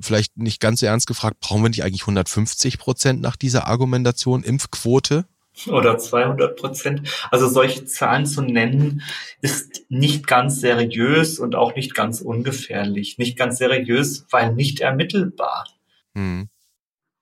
vielleicht 0.00 0.36
nicht 0.36 0.60
ganz 0.60 0.80
so 0.80 0.86
ernst 0.86 1.06
gefragt, 1.06 1.38
brauchen 1.38 1.62
wir 1.62 1.68
nicht 1.68 1.84
eigentlich 1.84 2.02
150 2.02 2.78
Prozent 2.78 3.20
nach 3.20 3.36
dieser 3.36 3.68
Argumentation 3.68 4.42
Impfquote? 4.42 5.24
Oder 5.66 5.98
200 5.98 6.56
Prozent. 6.56 7.08
Also 7.30 7.48
solche 7.48 7.84
Zahlen 7.84 8.26
zu 8.26 8.42
nennen, 8.42 9.02
ist 9.40 9.84
nicht 9.88 10.26
ganz 10.26 10.60
seriös 10.60 11.38
und 11.38 11.54
auch 11.54 11.74
nicht 11.74 11.94
ganz 11.94 12.20
ungefährlich. 12.20 13.18
Nicht 13.18 13.38
ganz 13.38 13.58
seriös, 13.58 14.26
weil 14.30 14.52
nicht 14.52 14.80
ermittelbar. 14.80 15.66
Mhm. 16.14 16.48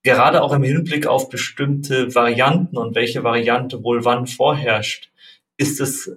Gerade 0.02 0.42
auch 0.42 0.52
im 0.52 0.62
Hinblick 0.62 1.06
auf 1.06 1.30
bestimmte 1.30 2.14
Varianten 2.14 2.76
und 2.76 2.94
welche 2.94 3.24
Variante 3.24 3.82
wohl 3.82 4.04
wann 4.04 4.26
vorherrscht, 4.26 5.10
ist 5.56 5.80
es 5.80 6.10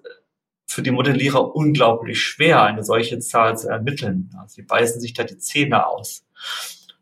für 0.65 0.82
die 0.82 0.91
Modellierer 0.91 1.56
unglaublich 1.56 2.21
schwer, 2.21 2.63
eine 2.63 2.84
solche 2.84 3.19
Zahl 3.19 3.58
zu 3.58 3.69
ermitteln. 3.69 4.30
Sie 4.47 4.63
beißen 4.63 4.99
sich 4.99 5.13
da 5.13 5.23
die 5.23 5.38
Zähne 5.38 5.88
aus. 5.88 6.25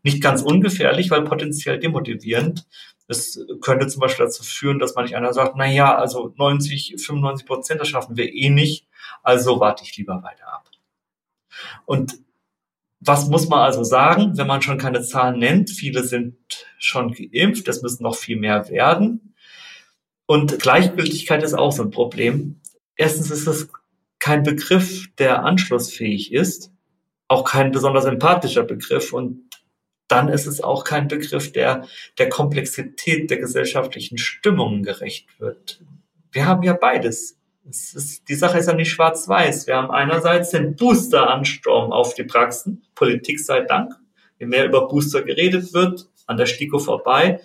Nicht 0.04 0.21
ganz 0.21 0.43
ungefährlich, 0.43 1.10
weil 1.10 1.23
potenziell 1.23 1.80
demotivierend, 1.80 2.67
es 3.08 3.39
könnte 3.62 3.88
zum 3.88 4.00
Beispiel 4.00 4.26
dazu 4.26 4.44
führen, 4.44 4.80
dass 4.80 4.96
manch 4.96 5.15
einer 5.15 5.34
sagt, 5.34 5.56
na 5.56 5.65
ja, 5.65 5.96
also 5.96 6.34
90, 6.38 6.96
95 6.98 7.46
Prozent, 7.46 7.82
das 7.82 7.88
schaffen 7.88 8.18
wir 8.18 8.34
eh 8.34 8.50
nicht. 8.50 8.88
Also 9.22 9.60
warte 9.60 9.84
ich 9.84 9.96
lieber 9.98 10.24
weiter 10.24 10.52
ab. 10.52 10.70
Und 11.86 12.18
was 13.00 13.28
muss 13.28 13.48
man 13.48 13.60
also 13.60 13.84
sagen, 13.84 14.38
wenn 14.38 14.48
man 14.48 14.62
schon 14.62 14.80
keine 14.80 15.02
Zahlen 15.02 15.39
nennt? 15.39 15.70
Viele 15.70 16.04
sind 16.04 16.36
schon 16.80 17.13
geimpft, 17.13 17.68
es 17.68 17.82
müssen 17.82 18.04
noch 18.04 18.15
viel 18.15 18.38
mehr 18.38 18.68
werden. 18.70 19.36
Und 20.26 20.60
Gleichgültigkeit 20.60 21.44
ist 21.44 21.54
auch 21.54 21.72
so 21.72 21.84
ein 21.84 21.91
Problem. 21.91 22.62
Erstens 22.96 23.30
ist 23.30 23.46
es 23.46 23.70
kein 24.18 24.41
Begriff, 24.41 25.08
der 25.18 25.44
anschlussfähig 25.44 26.34
ist, 26.34 26.72
auch 27.28 27.44
kein 27.44 27.72
besonders 27.72 28.06
empathischer 28.06 28.63
Begriff 28.63 29.13
und 29.13 29.45
dann 30.08 30.30
ist 30.30 30.46
es 30.46 30.62
auch 30.62 30.84
kein 30.84 31.08
Begriff, 31.08 31.52
der 31.52 31.88
der 32.18 32.30
Komplexität 32.30 33.30
der 33.30 33.38
gesellschaftlichen 33.38 34.18
Stimmungen 34.18 34.84
gerecht 34.84 35.28
wird. 35.39 35.82
Wir 36.32 36.46
haben 36.46 36.63
ja 36.63 36.74
beides. 36.74 37.38
Ist, 37.68 38.30
die 38.30 38.36
Sache 38.36 38.60
ist 38.60 38.68
ja 38.68 38.74
nicht 38.74 38.91
schwarz-weiß. 38.91 39.65
Wir 39.65 39.78
haben 39.78 39.89
einerseits 39.89 40.52
den 40.52 40.76
Booster-Ansturm 40.76 41.91
auf 41.91 42.13
die 42.13 42.24
Praxen, 42.24 42.84
Politik 42.94 43.39
sei 43.39 43.62
Dank. 43.62 43.94
Je 44.38 44.46
mehr 44.46 44.65
über 44.65 44.88
Booster 44.88 45.24
geredet 45.24 45.74
wird, 45.74 46.08
an 46.28 46.38
der 46.38 46.46
STIKO 46.46 46.78
vorbei, 46.78 47.39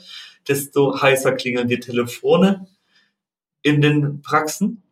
desto 0.48 1.00
heißer 1.00 1.32
klingeln 1.32 1.68
die 1.68 1.80
Telefone 1.80 2.66
in 3.62 3.80
den 3.80 4.20
Praxen. 4.22 4.82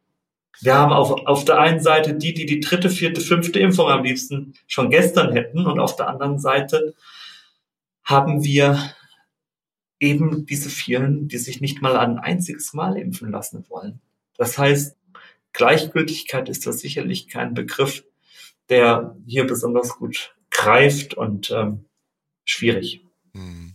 Wir 0.61 0.74
haben 0.74 0.92
auf, 0.92 1.26
auf 1.26 1.44
der 1.44 1.59
einen 1.59 1.81
Seite 1.81 2.14
die, 2.14 2.35
die 2.35 2.46
die 2.46 2.61
dritte, 2.61 2.90
vierte, 2.90 3.20
fünfte 3.20 3.59
Impfung 3.59 3.88
am 3.88 4.04
liebsten 4.04 4.54
schon 4.66 4.90
gestern 4.90 5.33
hätten 5.33 5.66
und 5.66 5.78
auf 5.78 5.96
der 5.96 6.09
anderen 6.09 6.38
Seite 6.38 6.94
haben 8.09 8.42
wir 8.42 8.92
eben 10.01 10.47
diese 10.47 10.71
vielen, 10.71 11.29
die 11.29 11.37
sich 11.37 11.61
nicht 11.61 11.83
mal 11.83 11.99
ein 11.99 12.18
einziges 12.18 12.73
Mal 12.73 12.97
impfen 12.97 13.31
lassen 13.31 13.66
wollen. 13.68 14.01
Das 14.38 14.57
heißt, 14.57 14.97
Gleichgültigkeit 15.53 16.49
ist 16.49 16.66
das 16.66 16.81
sicherlich 16.81 17.29
kein 17.29 17.53
Begriff, 17.53 18.05
der 18.71 19.14
hier 19.27 19.47
besonders 19.47 19.90
gut 19.90 20.35
greift 20.51 21.12
und 21.14 21.51
ähm, 21.51 21.85
schwierig. 22.47 23.05
Hm. 23.35 23.75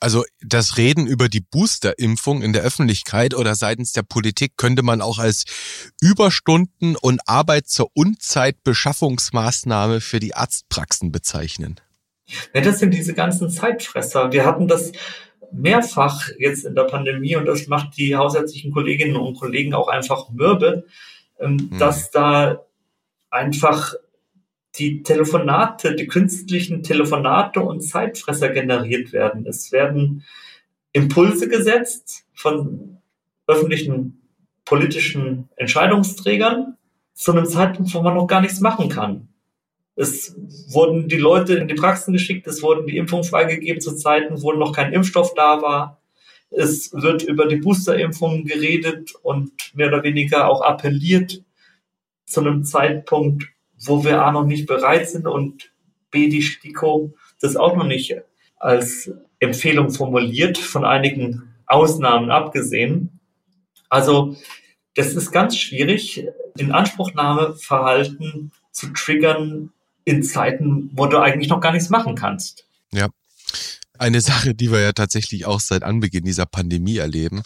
Also 0.00 0.24
das 0.40 0.78
Reden 0.78 1.06
über 1.06 1.28
die 1.28 1.42
Boosterimpfung 1.42 2.40
in 2.40 2.54
der 2.54 2.62
Öffentlichkeit 2.62 3.34
oder 3.34 3.54
seitens 3.54 3.92
der 3.92 4.02
Politik 4.02 4.56
könnte 4.56 4.82
man 4.82 5.02
auch 5.02 5.18
als 5.18 5.44
Überstunden 6.00 6.96
und 6.96 7.20
Arbeit 7.28 7.68
zur 7.68 7.90
Unzeitbeschaffungsmaßnahme 7.94 10.00
für 10.00 10.20
die 10.20 10.34
Arztpraxen 10.34 11.12
bezeichnen. 11.12 11.78
Ja, 12.54 12.60
das 12.60 12.78
sind 12.78 12.92
diese 12.92 13.14
ganzen 13.14 13.50
Zeitfresser. 13.50 14.32
Wir 14.32 14.44
hatten 14.44 14.68
das 14.68 14.92
mehrfach 15.52 16.28
jetzt 16.38 16.64
in 16.64 16.74
der 16.74 16.84
Pandemie 16.84 17.36
und 17.36 17.46
das 17.46 17.66
macht 17.66 17.96
die 17.96 18.16
hausärztlichen 18.16 18.72
Kolleginnen 18.72 19.16
und 19.16 19.38
Kollegen 19.38 19.74
auch 19.74 19.88
einfach 19.88 20.30
mürbe, 20.30 20.84
ähm, 21.38 21.68
mhm. 21.70 21.78
dass 21.78 22.10
da 22.10 22.64
einfach 23.30 23.94
die 24.76 25.02
Telefonate, 25.02 25.94
die 25.94 26.06
künstlichen 26.06 26.82
Telefonate 26.82 27.60
und 27.60 27.82
Zeitfresser 27.82 28.48
generiert 28.48 29.12
werden. 29.12 29.46
Es 29.46 29.70
werden 29.70 30.24
Impulse 30.92 31.48
gesetzt 31.48 32.24
von 32.32 32.98
öffentlichen 33.46 34.22
politischen 34.64 35.48
Entscheidungsträgern 35.56 36.76
zu 37.12 37.32
einem 37.32 37.46
Zeitpunkt, 37.46 37.92
wo 37.94 38.00
man 38.00 38.14
noch 38.14 38.26
gar 38.26 38.40
nichts 38.40 38.60
machen 38.60 38.88
kann. 38.88 39.28
Es 39.94 40.34
wurden 40.68 41.08
die 41.08 41.18
Leute 41.18 41.54
in 41.54 41.68
die 41.68 41.74
Praxen 41.74 42.12
geschickt, 42.12 42.46
es 42.46 42.62
wurden 42.62 42.86
die 42.86 42.96
Impfungen 42.96 43.24
freigegeben 43.24 43.80
zu 43.80 43.94
Zeiten, 43.96 44.42
wo 44.42 44.52
noch 44.52 44.72
kein 44.74 44.92
Impfstoff 44.92 45.34
da 45.34 45.60
war. 45.60 46.00
Es 46.50 46.92
wird 46.92 47.22
über 47.22 47.46
die 47.46 47.56
Boosterimpfungen 47.56 48.44
geredet 48.44 49.12
und 49.22 49.52
mehr 49.74 49.88
oder 49.88 50.02
weniger 50.02 50.48
auch 50.48 50.62
appelliert 50.62 51.42
zu 52.24 52.40
einem 52.40 52.64
Zeitpunkt, 52.64 53.44
wo 53.84 54.04
wir 54.04 54.22
A 54.22 54.32
noch 54.32 54.44
nicht 54.44 54.66
bereit 54.66 55.08
sind 55.08 55.26
und 55.26 55.72
B 56.10 56.28
die 56.28 56.42
STIKO 56.42 57.14
das 57.40 57.56
auch 57.56 57.76
noch 57.76 57.86
nicht 57.86 58.14
als 58.58 59.12
Empfehlung 59.40 59.90
formuliert, 59.90 60.56
von 60.56 60.84
einigen 60.84 61.52
Ausnahmen 61.66 62.30
abgesehen. 62.30 63.20
Also 63.88 64.36
das 64.94 65.14
ist 65.14 65.32
ganz 65.32 65.56
schwierig, 65.56 66.26
in 66.56 66.70
Anspruchnahmeverhalten 66.70 68.52
zu 68.70 68.92
triggern, 68.92 69.72
in 70.04 70.22
Zeiten, 70.22 70.90
wo 70.94 71.06
du 71.06 71.18
eigentlich 71.18 71.48
noch 71.48 71.60
gar 71.60 71.72
nichts 71.72 71.90
machen 71.90 72.14
kannst. 72.14 72.66
Ja 72.92 73.08
eine 73.98 74.20
Sache, 74.20 74.54
die 74.54 74.72
wir 74.72 74.80
ja 74.80 74.92
tatsächlich 74.92 75.46
auch 75.46 75.60
seit 75.60 75.82
Anbeginn 75.82 76.24
dieser 76.24 76.46
Pandemie 76.46 76.96
erleben, 76.96 77.42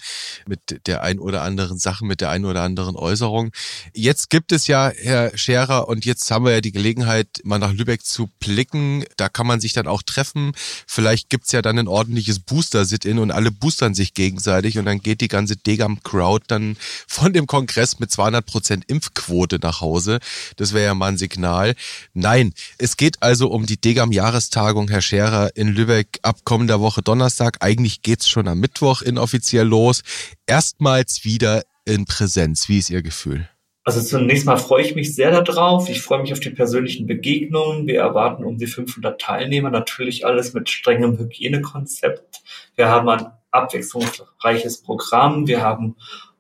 mit 0.46 0.87
der 0.87 1.02
ein 1.02 1.18
oder 1.18 1.42
anderen 1.42 1.78
Sache, 1.78 2.04
mit 2.04 2.20
der 2.20 2.30
ein 2.30 2.44
oder 2.44 2.62
anderen 2.62 2.96
Äußerung. 2.96 3.50
Jetzt 3.92 4.30
gibt 4.30 4.52
es 4.52 4.66
ja, 4.66 4.90
Herr 4.96 5.37
Scherer, 5.37 5.88
und 5.88 6.04
jetzt 6.04 6.30
haben 6.30 6.44
wir 6.44 6.52
ja 6.52 6.61
die 6.61 6.72
Gelegenheit, 6.72 7.28
mal 7.44 7.59
nach 7.59 7.72
Lübeck 7.72 8.04
zu 8.04 8.30
blicken. 8.38 9.04
Da 9.16 9.28
kann 9.28 9.46
man 9.46 9.61
sich 9.61 9.72
dann 9.72 9.87
auch 9.87 10.02
treffen. 10.02 10.52
Vielleicht 10.87 11.28
gibt's 11.28 11.52
ja 11.52 11.62
dann 11.62 11.78
ein 11.78 11.88
ordentliches 11.88 12.40
Booster-Sit-In 12.40 13.18
und 13.18 13.30
alle 13.32 13.50
boostern 13.50 13.94
sich 13.94 14.14
gegenseitig 14.14 14.78
und 14.78 14.87
dann 14.87 15.00
geht 15.00 15.20
die 15.20 15.28
ganze 15.28 15.56
Degam-Crowd 15.56 16.44
dann 16.48 16.76
von 17.06 17.32
dem 17.32 17.46
Kongress 17.46 17.98
mit 17.98 18.11
200 18.11 18.46
Prozent 18.46 18.85
Impfquote 18.87 19.59
nach 19.61 19.80
Hause. 19.80 20.20
Das 20.56 20.72
wäre 20.72 20.87
ja 20.87 20.94
mal 20.94 21.09
ein 21.09 21.18
Signal. 21.18 21.74
Nein, 22.14 22.54
es 22.78 22.96
geht 22.96 23.22
also 23.22 23.48
um 23.48 23.66
die 23.66 23.80
Degam-Jahrestagung, 23.80 24.88
Herr 24.88 25.02
Scherer, 25.02 25.50
in 25.54 25.68
Lübeck 25.68 26.18
ab 26.22 26.36
kommender 26.44 26.81
Woche 26.81 27.03
Donnerstag. 27.03 27.59
Eigentlich 27.61 28.03
geht's 28.03 28.29
schon 28.29 28.49
am 28.49 28.61
Mittwoch 28.61 29.03
inoffiziell 29.03 29.66
los. 29.66 30.03
Erstmals 30.46 31.25
wieder 31.25 31.62
in 31.85 32.05
Präsenz. 32.05 32.68
Wie 32.68 32.79
ist 32.79 32.90
Ihr 32.90 33.03
Gefühl? 33.03 33.49
Also 33.85 34.03
zunächst 34.03 34.46
mal 34.46 34.57
freue 34.57 34.83
ich 34.83 34.96
mich 34.96 35.14
sehr 35.14 35.31
darauf. 35.31 35.88
Ich 35.88 36.03
freue 36.03 36.20
mich 36.20 36.33
auf 36.33 36.40
die 36.40 36.51
persönlichen 36.51 37.07
Begegnungen. 37.07 37.87
Wir 37.87 38.01
erwarten 38.01 38.44
um 38.44 38.59
die 38.59 38.66
500 38.66 39.20
Teilnehmer. 39.20 39.70
Natürlich 39.70 40.27
alles 40.27 40.55
mit 40.55 40.68
strengem 40.68 41.16
Hygienekonzept. 41.18 42.42
Wir 42.75 42.88
haben 42.88 43.09
ein 43.09 43.27
abwechslungsreiches 43.53 44.83
Programm. 44.83 45.46
Wir 45.46 45.62
haben 45.62 45.94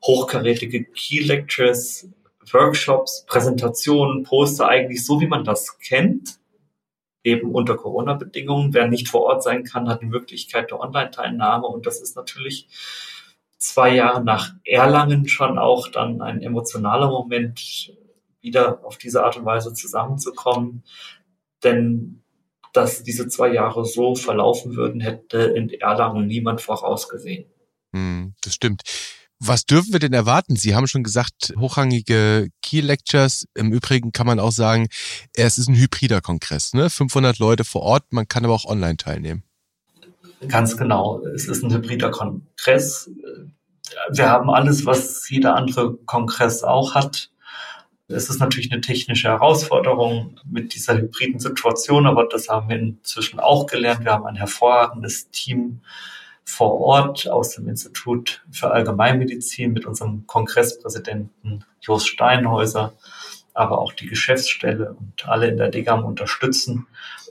hochkarätige 0.04 0.86
Key 0.86 1.20
Lectures, 1.20 2.08
Workshops, 2.50 3.24
Präsentationen, 3.28 4.24
Poster, 4.24 4.66
eigentlich 4.66 5.04
so, 5.04 5.20
wie 5.20 5.28
man 5.28 5.44
das 5.44 5.78
kennt 5.78 6.40
eben 7.26 7.52
unter 7.52 7.76
Corona-Bedingungen. 7.76 8.72
Wer 8.72 8.86
nicht 8.86 9.08
vor 9.08 9.22
Ort 9.22 9.42
sein 9.42 9.64
kann, 9.64 9.88
hat 9.88 10.00
die 10.00 10.06
Möglichkeit 10.06 10.70
der 10.70 10.80
Online-Teilnahme. 10.80 11.66
Und 11.66 11.86
das 11.86 12.00
ist 12.00 12.16
natürlich 12.16 12.68
zwei 13.58 13.94
Jahre 13.94 14.22
nach 14.22 14.54
Erlangen 14.64 15.28
schon 15.28 15.58
auch 15.58 15.88
dann 15.88 16.22
ein 16.22 16.40
emotionaler 16.40 17.08
Moment, 17.08 17.92
wieder 18.40 18.84
auf 18.84 18.96
diese 18.96 19.24
Art 19.24 19.36
und 19.36 19.44
Weise 19.44 19.74
zusammenzukommen. 19.74 20.84
Denn 21.64 22.22
dass 22.72 23.02
diese 23.02 23.26
zwei 23.28 23.48
Jahre 23.52 23.84
so 23.84 24.14
verlaufen 24.14 24.76
würden, 24.76 25.00
hätte 25.00 25.38
in 25.38 25.70
Erlangen 25.70 26.26
niemand 26.26 26.60
vorausgesehen. 26.60 27.46
Hm, 27.92 28.34
das 28.42 28.54
stimmt. 28.54 28.82
Was 29.38 29.66
dürfen 29.66 29.92
wir 29.92 30.00
denn 30.00 30.14
erwarten? 30.14 30.56
Sie 30.56 30.74
haben 30.74 30.86
schon 30.86 31.02
gesagt, 31.02 31.52
hochrangige 31.58 32.48
Key 32.62 32.80
Lectures. 32.80 33.46
Im 33.54 33.70
Übrigen 33.72 34.12
kann 34.12 34.26
man 34.26 34.40
auch 34.40 34.52
sagen, 34.52 34.88
es 35.34 35.58
ist 35.58 35.68
ein 35.68 35.76
hybrider 35.76 36.22
Kongress. 36.22 36.72
Ne? 36.72 36.88
500 36.88 37.38
Leute 37.38 37.64
vor 37.64 37.82
Ort, 37.82 38.12
man 38.12 38.28
kann 38.28 38.44
aber 38.44 38.54
auch 38.54 38.64
online 38.64 38.96
teilnehmen. 38.96 39.42
Ganz 40.48 40.76
genau. 40.76 41.20
Es 41.34 41.48
ist 41.48 41.62
ein 41.62 41.72
hybrider 41.72 42.10
Kongress. 42.10 43.10
Wir 44.10 44.28
haben 44.28 44.50
alles, 44.50 44.86
was 44.86 45.28
jeder 45.28 45.54
andere 45.54 45.94
Kongress 46.06 46.62
auch 46.62 46.94
hat. 46.94 47.30
Es 48.08 48.30
ist 48.30 48.38
natürlich 48.38 48.70
eine 48.70 48.80
technische 48.80 49.28
Herausforderung 49.28 50.38
mit 50.48 50.74
dieser 50.74 50.96
hybriden 50.96 51.40
Situation, 51.40 52.06
aber 52.06 52.26
das 52.26 52.48
haben 52.48 52.68
wir 52.68 52.78
inzwischen 52.78 53.40
auch 53.40 53.66
gelernt. 53.66 54.04
Wir 54.04 54.12
haben 54.12 54.26
ein 54.26 54.36
hervorragendes 54.36 55.30
Team 55.30 55.80
vor 56.46 56.80
Ort 56.80 57.28
aus 57.28 57.56
dem 57.56 57.68
Institut 57.68 58.44
für 58.50 58.70
Allgemeinmedizin 58.70 59.72
mit 59.72 59.84
unserem 59.84 60.26
Kongresspräsidenten 60.26 61.64
Jos 61.80 62.06
Steinhäuser, 62.06 62.94
aber 63.52 63.78
auch 63.80 63.92
die 63.92 64.06
Geschäftsstelle 64.06 64.94
und 64.94 65.28
alle 65.28 65.48
in 65.48 65.56
der 65.56 65.70
DGAM 65.70 66.04
unterstützen. 66.04 66.86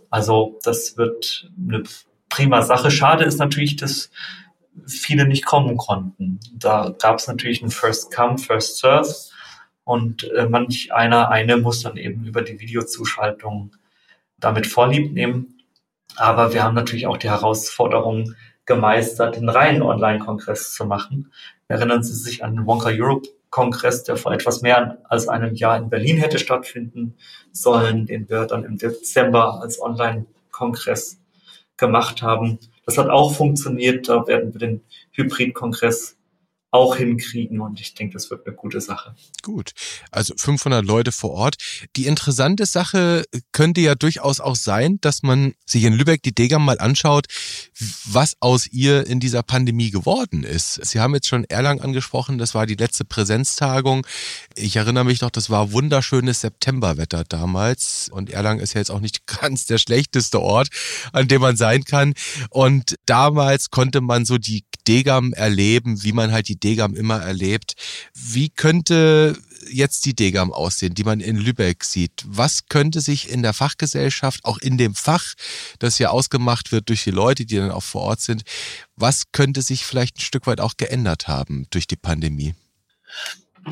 Also 0.10 0.60
das 0.64 0.98
wird 0.98 1.50
eine 1.58 1.84
prima 2.30 2.62
Sache. 2.62 2.92
Schade 2.92 3.24
ist 3.24 3.40
natürlich, 3.40 3.78
dass 3.78 4.12
viele 4.86 5.26
nicht 5.26 5.46
kommen 5.46 5.78
konnten. 5.78 6.40
Da 6.54 6.94
gab 7.00 7.20
es 7.20 7.28
natürlich 7.28 7.62
ein 7.62 7.72
First 7.72 8.14
Come, 8.14 8.38
First 8.38 8.80
Serve 8.80 9.14
und 9.86 10.30
äh, 10.32 10.46
manch 10.46 10.94
einer, 10.94 11.30
eine 11.30 11.56
muss 11.56 11.82
dann 11.84 11.96
eben 11.96 12.26
über 12.26 12.42
die 12.42 12.60
Videozuschaltung 12.60 13.76
damit 14.38 14.68
Vorlieb 14.68 15.14
nehmen. 15.14 15.64
Aber 16.18 16.54
wir 16.54 16.64
haben 16.64 16.76
natürlich 16.76 17.08
auch 17.08 17.18
die 17.18 17.30
Herausforderung, 17.30 18.36
gemeistert, 18.66 19.36
den 19.36 19.50
reinen 19.50 19.82
Online-Kongress 19.82 20.74
zu 20.74 20.86
machen. 20.86 21.32
Erinnern 21.68 22.04
Sie 22.04 22.14
sich 22.14 22.44
an 22.44 22.56
den 22.56 22.66
Wonka 22.66 22.90
Europe 22.90 23.28
Kongress, 23.50 24.04
der 24.04 24.18
vor 24.18 24.34
etwas 24.34 24.62
mehr 24.62 24.98
als 25.08 25.30
einem 25.30 25.56
Jahr 25.56 25.78
in 25.78 25.90
Berlin 25.90 26.18
hätte 26.18 26.40
stattfinden 26.40 27.16
sollen, 27.52 28.06
den 28.06 28.30
wir 28.30 28.46
dann 28.46 28.66
im 28.66 28.78
Dezember 28.78 29.62
als 29.62 29.82
Online-Kongress 29.82 31.22
gemacht 31.78 32.22
haben. 32.22 32.60
Das 32.86 32.98
hat 32.98 33.10
auch 33.10 33.34
funktioniert. 33.34 34.10
Da 34.10 34.28
werden 34.28 34.54
wir 34.54 34.60
den 34.60 34.82
Hybrid-Kongress 35.14 36.18
auch 36.76 36.96
hinkriegen. 36.96 37.62
Und 37.62 37.80
ich 37.80 37.94
denke, 37.94 38.14
das 38.14 38.30
wird 38.30 38.46
eine 38.46 38.56
gute 38.56 38.82
Sache. 38.82 39.16
Gut. 39.42 39.72
Also 40.12 40.34
500 40.38 40.86
Leute 40.86 41.12
vor 41.12 41.32
Ort. 41.32 41.56
Die 41.96 42.08
interessante 42.08 42.66
Sache 42.66 43.24
könnte 43.52 43.82
ja 43.82 43.96
durchaus 43.96 44.40
auch 44.40 44.56
sein, 44.56 45.00
dass 45.02 45.24
man 45.24 45.54
sich 45.66 45.84
in 45.84 45.94
Lübeck 45.94 46.22
die 46.24 46.36
Degam 46.36 46.66
mal 46.66 46.80
anschaut, 46.80 47.28
was 48.06 48.36
aus 48.40 48.68
ihr 48.68 49.08
in 49.08 49.20
dieser 49.20 49.44
Pandemie 49.44 49.92
geworden 49.92 50.44
ist. 50.44 50.86
Sie 50.86 51.00
haben 51.00 51.14
jetzt 51.14 51.28
schon 51.28 51.46
Erlangen 51.46 51.82
angesprochen. 51.82 52.38
Das 52.38 52.54
war 52.54 52.66
die 52.66 52.76
letzte 52.76 53.06
Präsenztagung. 53.06 54.06
Ich 54.56 54.76
erinnere 54.76 55.06
mich 55.06 55.22
noch, 55.22 55.32
das 55.32 55.50
war 55.50 55.72
wunderschönes 55.72 56.42
Septemberwetter 56.42 57.24
damals. 57.24 58.10
Und 58.12 58.30
Erlangen 58.30 58.60
ist 58.60 58.74
ja 58.74 58.82
jetzt 58.82 58.92
auch 58.92 59.00
nicht 59.00 59.26
ganz 59.42 59.66
der 59.66 59.78
schlechteste 59.78 60.42
Ort, 60.42 60.70
an 61.14 61.28
dem 61.28 61.42
man 61.42 61.56
sein 61.56 61.84
kann. 61.84 62.14
Und 62.50 62.96
damals 63.06 63.70
konnte 63.70 64.02
man 64.02 64.26
so 64.26 64.38
die 64.38 64.64
Degam 64.88 65.34
erleben, 65.34 66.04
wie 66.04 66.14
man 66.14 66.32
halt 66.32 66.48
die 66.48 66.60
Degam 66.60 66.96
immer 66.96 67.22
erlebt. 67.22 67.76
Wie 68.14 68.50
könnte 68.50 69.38
jetzt 69.70 70.06
die 70.06 70.16
Degam 70.16 70.54
aussehen, 70.54 70.94
die 70.94 71.04
man 71.04 71.20
in 71.20 71.38
Lübeck 71.38 71.84
sieht? 71.84 72.24
Was 72.26 72.68
könnte 72.68 73.02
sich 73.02 73.30
in 73.30 73.42
der 73.42 73.54
Fachgesellschaft, 73.54 74.46
auch 74.46 74.58
in 74.60 74.78
dem 74.78 74.96
Fach, 74.96 75.34
das 75.80 76.00
ja 76.00 76.10
ausgemacht 76.10 76.72
wird 76.72 76.90
durch 76.90 77.04
die 77.04 77.12
Leute, 77.12 77.46
die 77.46 77.56
dann 77.56 77.72
auch 77.72 77.84
vor 77.84 78.02
Ort 78.02 78.22
sind, 78.22 78.44
was 78.96 79.32
könnte 79.32 79.62
sich 79.62 79.86
vielleicht 79.86 80.18
ein 80.18 80.22
Stück 80.22 80.48
weit 80.48 80.62
auch 80.62 80.78
geändert 80.78 81.28
haben 81.28 81.68
durch 81.72 81.88
die 81.88 81.96
Pandemie? 81.96 82.54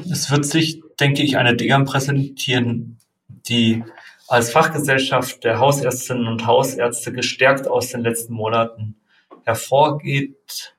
Es 0.09 0.31
wird 0.31 0.45
sich, 0.45 0.81
denke 0.99 1.21
ich, 1.21 1.37
eine 1.37 1.55
Degam 1.55 1.85
präsentieren, 1.85 2.97
die 3.27 3.83
als 4.27 4.51
Fachgesellschaft 4.51 5.43
der 5.43 5.59
Hausärztinnen 5.59 6.27
und 6.27 6.47
Hausärzte 6.47 7.11
gestärkt 7.11 7.67
aus 7.67 7.89
den 7.89 8.01
letzten 8.01 8.33
Monaten 8.33 8.95
hervorgeht, 9.43 10.73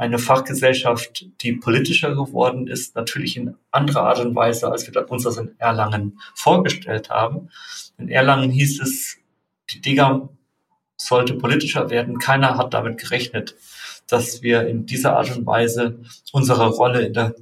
eine 0.00 0.18
Fachgesellschaft, 0.18 1.26
die 1.42 1.52
politischer 1.52 2.14
geworden 2.14 2.66
ist, 2.66 2.96
natürlich 2.96 3.36
in 3.36 3.54
anderer 3.70 4.04
Art 4.04 4.20
und 4.20 4.34
Weise, 4.34 4.72
als 4.72 4.86
wir 4.86 5.10
uns 5.10 5.24
das 5.24 5.36
in 5.36 5.54
Erlangen 5.58 6.18
vorgestellt 6.34 7.10
haben. 7.10 7.50
In 7.98 8.08
Erlangen 8.08 8.50
hieß 8.50 8.80
es, 8.80 9.18
die 9.68 9.82
DEGAM 9.82 10.30
sollte 10.96 11.34
politischer 11.34 11.90
werden. 11.90 12.18
Keiner 12.18 12.56
hat 12.56 12.72
damit 12.72 12.96
gerechnet, 12.96 13.56
dass 14.08 14.40
wir 14.40 14.66
in 14.66 14.86
dieser 14.86 15.18
Art 15.18 15.36
und 15.36 15.44
Weise 15.44 16.00
unsere 16.32 16.70
Rolle 16.70 17.02
in 17.02 17.12
der 17.12 17.34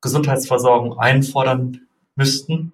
Gesundheitsversorgung 0.00 1.00
einfordern 1.00 1.88
müssten. 2.14 2.70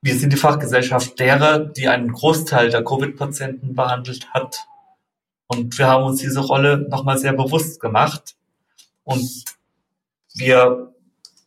Wir 0.00 0.14
sind 0.14 0.32
die 0.32 0.38
Fachgesellschaft 0.38 1.20
derer, 1.20 1.58
die 1.58 1.88
einen 1.88 2.10
Großteil 2.10 2.70
der 2.70 2.82
Covid-Patienten 2.82 3.74
behandelt 3.74 4.30
hat 4.30 4.66
und 5.48 5.78
wir 5.78 5.88
haben 5.88 6.04
uns 6.04 6.20
diese 6.20 6.40
Rolle 6.40 6.78
nochmal 6.78 7.18
sehr 7.18 7.32
bewusst 7.32 7.80
gemacht. 7.80 8.36
Und 9.02 9.44
wir 10.34 10.92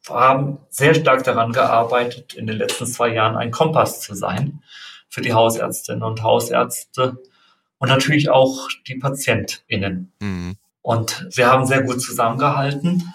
haben 0.09 0.57
sehr 0.69 0.95
stark 0.95 1.23
daran 1.23 1.51
gearbeitet, 1.51 2.33
in 2.33 2.47
den 2.47 2.57
letzten 2.57 2.87
zwei 2.87 3.13
Jahren 3.13 3.37
ein 3.37 3.51
Kompass 3.51 4.01
zu 4.01 4.15
sein 4.15 4.63
für 5.07 5.21
die 5.21 5.33
Hausärztinnen 5.33 6.01
und 6.01 6.23
Hausärzte 6.23 7.21
und 7.77 7.89
natürlich 7.89 8.29
auch 8.29 8.67
die 8.87 8.95
PatientInnen. 8.95 10.11
Mhm. 10.19 10.57
Und 10.81 11.27
wir 11.33 11.47
haben 11.47 11.67
sehr 11.67 11.83
gut 11.83 12.01
zusammengehalten 12.01 13.13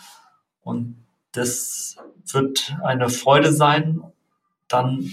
und 0.62 1.05
das 1.33 1.96
wird 2.33 2.77
eine 2.85 3.09
Freude 3.09 3.53
sein, 3.53 4.03
dann 4.68 5.11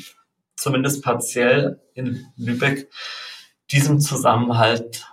zumindest 0.55 1.03
partiell 1.03 1.81
in 1.95 2.27
Lübeck 2.38 2.89
diesem 3.71 3.99
Zusammenhalt 3.99 5.07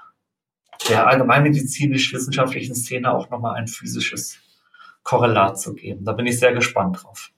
der 0.91 1.07
allgemeinmedizinisch-wissenschaftlichen 1.07 2.75
Szene 2.75 3.13
auch 3.13 3.31
nochmal 3.31 3.57
ein 3.57 3.69
physisches 3.69 4.39
Korrelat 5.03 5.61
zu 5.61 5.75
geben. 5.75 6.05
Da 6.05 6.13
bin 6.13 6.27
ich 6.27 6.39
sehr 6.39 6.53
gespannt 6.53 7.03
drauf. 7.03 7.31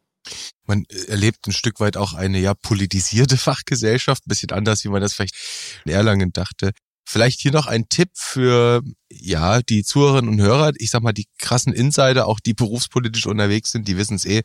Man 0.66 0.84
erlebt 1.08 1.46
ein 1.46 1.52
Stück 1.52 1.80
weit 1.80 1.96
auch 1.96 2.14
eine 2.14 2.38
ja 2.38 2.54
politisierte 2.54 3.36
Fachgesellschaft, 3.48 4.26
ein 4.26 4.28
bisschen 4.28 4.50
anders, 4.50 4.84
wie 4.84 4.88
man 4.88 5.00
das 5.00 5.12
vielleicht 5.12 5.36
in 5.84 5.92
Erlangen 5.92 6.32
dachte. 6.32 6.72
Vielleicht 7.04 7.40
hier 7.40 7.50
noch 7.50 7.66
ein 7.66 7.88
Tipp 7.88 8.10
für 8.14 8.80
ja 9.10 9.60
die 9.60 9.82
Zuhörerinnen 9.82 10.30
und 10.30 10.40
Hörer. 10.40 10.72
Ich 10.76 10.90
sag 10.90 11.02
mal, 11.02 11.12
die 11.12 11.26
krassen 11.38 11.72
Insider, 11.72 12.26
auch 12.26 12.38
die 12.38 12.54
berufspolitisch 12.54 13.26
unterwegs 13.26 13.72
sind, 13.72 13.88
die 13.88 13.96
wissen 13.96 14.14
es 14.14 14.24
eh. 14.24 14.42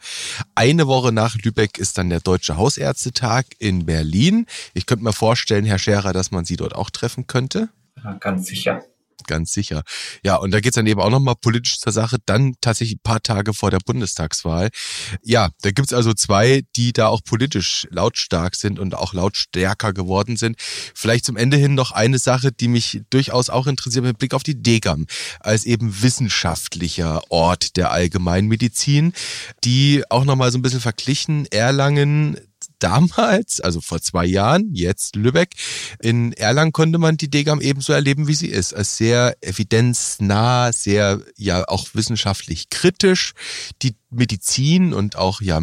Eine 0.56 0.88
Woche 0.88 1.12
nach 1.12 1.36
Lübeck 1.36 1.78
ist 1.78 2.00
dann 2.00 2.10
der 2.10 2.20
Deutsche 2.20 2.58
Hausärztetag 2.58 3.46
in 3.60 3.86
Berlin. 3.86 4.48
Ich 4.74 4.88
könnte 4.88 5.04
mir 5.04 5.14
vorstellen, 5.14 5.66
Herr 5.66 5.80
Scherer, 5.80 6.14
dass 6.14 6.32
man 6.32 6.46
Sie 6.46 6.56
dort 6.56 6.76
auch 6.76 6.90
treffen 6.90 7.28
könnte. 7.28 7.70
Ja, 8.04 8.14
ganz 8.14 8.48
sicher 8.48 8.84
ganz 9.28 9.54
sicher. 9.54 9.84
Ja, 10.24 10.36
und 10.36 10.52
da 10.52 10.60
geht's 10.60 10.76
dann 10.76 10.88
eben 10.88 11.02
auch 11.02 11.10
nochmal 11.10 11.36
politisch 11.36 11.80
zur 11.80 11.92
Sache, 11.92 12.18
dann 12.26 12.56
tatsächlich 12.62 12.98
ein 12.98 13.04
paar 13.04 13.22
Tage 13.22 13.54
vor 13.54 13.72
der 13.72 13.80
Bundestagswahl. 13.86 14.70
Ja, 15.22 15.50
da 15.62 15.72
gibt's 15.72 15.94
also 15.94 16.14
zwei, 16.14 16.64
die 16.76 16.94
da 16.94 17.08
auch 17.08 17.24
politisch 17.24 17.88
lautstark 17.92 18.56
sind 18.56 18.80
und 18.80 18.96
auch 18.96 19.14
lautstärker 19.14 19.94
geworden 19.94 20.38
sind. 20.38 20.58
Vielleicht 20.96 21.26
zum 21.26 21.38
Ende 21.38 21.58
hin 21.58 21.76
noch 21.76 21.92
eine 21.92 22.20
Sache, 22.20 22.52
die 22.52 22.68
mich 22.68 23.02
durchaus 23.10 23.50
auch 23.50 23.68
interessiert 23.68 24.04
mit 24.04 24.18
Blick 24.18 24.34
auf 24.34 24.44
die 24.44 24.62
Degam 24.62 25.06
als 25.40 25.66
eben 25.66 26.02
wissenschaftlicher 26.02 27.22
Ort 27.30 27.78
der 27.78 27.92
Allgemeinmedizin, 27.92 29.14
die 29.64 30.04
auch 30.10 30.26
nochmal 30.26 30.52
so 30.52 30.58
ein 30.58 30.62
bisschen 30.62 30.82
verglichen 30.82 31.46
Erlangen 31.48 32.38
damals, 32.80 33.60
also 33.60 33.82
vor 33.82 34.02
zwei 34.02 34.26
Jahren, 34.26 34.74
jetzt 34.74 35.16
Lübeck, 35.16 35.56
in 36.00 36.34
Erlangen 36.34 36.72
konnte 36.72 36.98
man 36.98 37.18
die 37.18 37.30
Degam 37.30 37.62
ebenso 37.62 37.94
erleben, 37.94 38.28
wie 38.28 38.36
sie 38.36 38.48
ist. 38.48 38.74
Als 38.74 38.98
sehr 38.98 39.36
evidenznah, 39.42 40.72
sehr 40.72 41.22
ja 41.38 41.68
auch 41.68 41.88
wissenschaftlich 41.94 42.70
kritisch. 42.70 43.34
Die 43.82 43.96
Medizin 44.10 44.94
und 44.94 45.18
auch 45.18 45.42
ja 45.42 45.60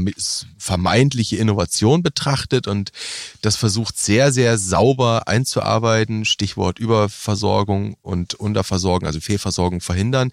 vermeintliche 0.58 1.36
Innovation 1.36 2.02
betrachtet 2.02 2.66
und 2.66 2.92
das 3.40 3.56
versucht 3.56 3.98
sehr, 3.98 4.32
sehr 4.32 4.58
sauber 4.58 5.28
einzuarbeiten. 5.28 6.24
Stichwort 6.24 6.78
Überversorgung 6.78 7.96
und 8.02 8.34
Unterversorgung, 8.34 9.06
also 9.06 9.20
Fehlversorgung 9.20 9.80
verhindern. 9.80 10.30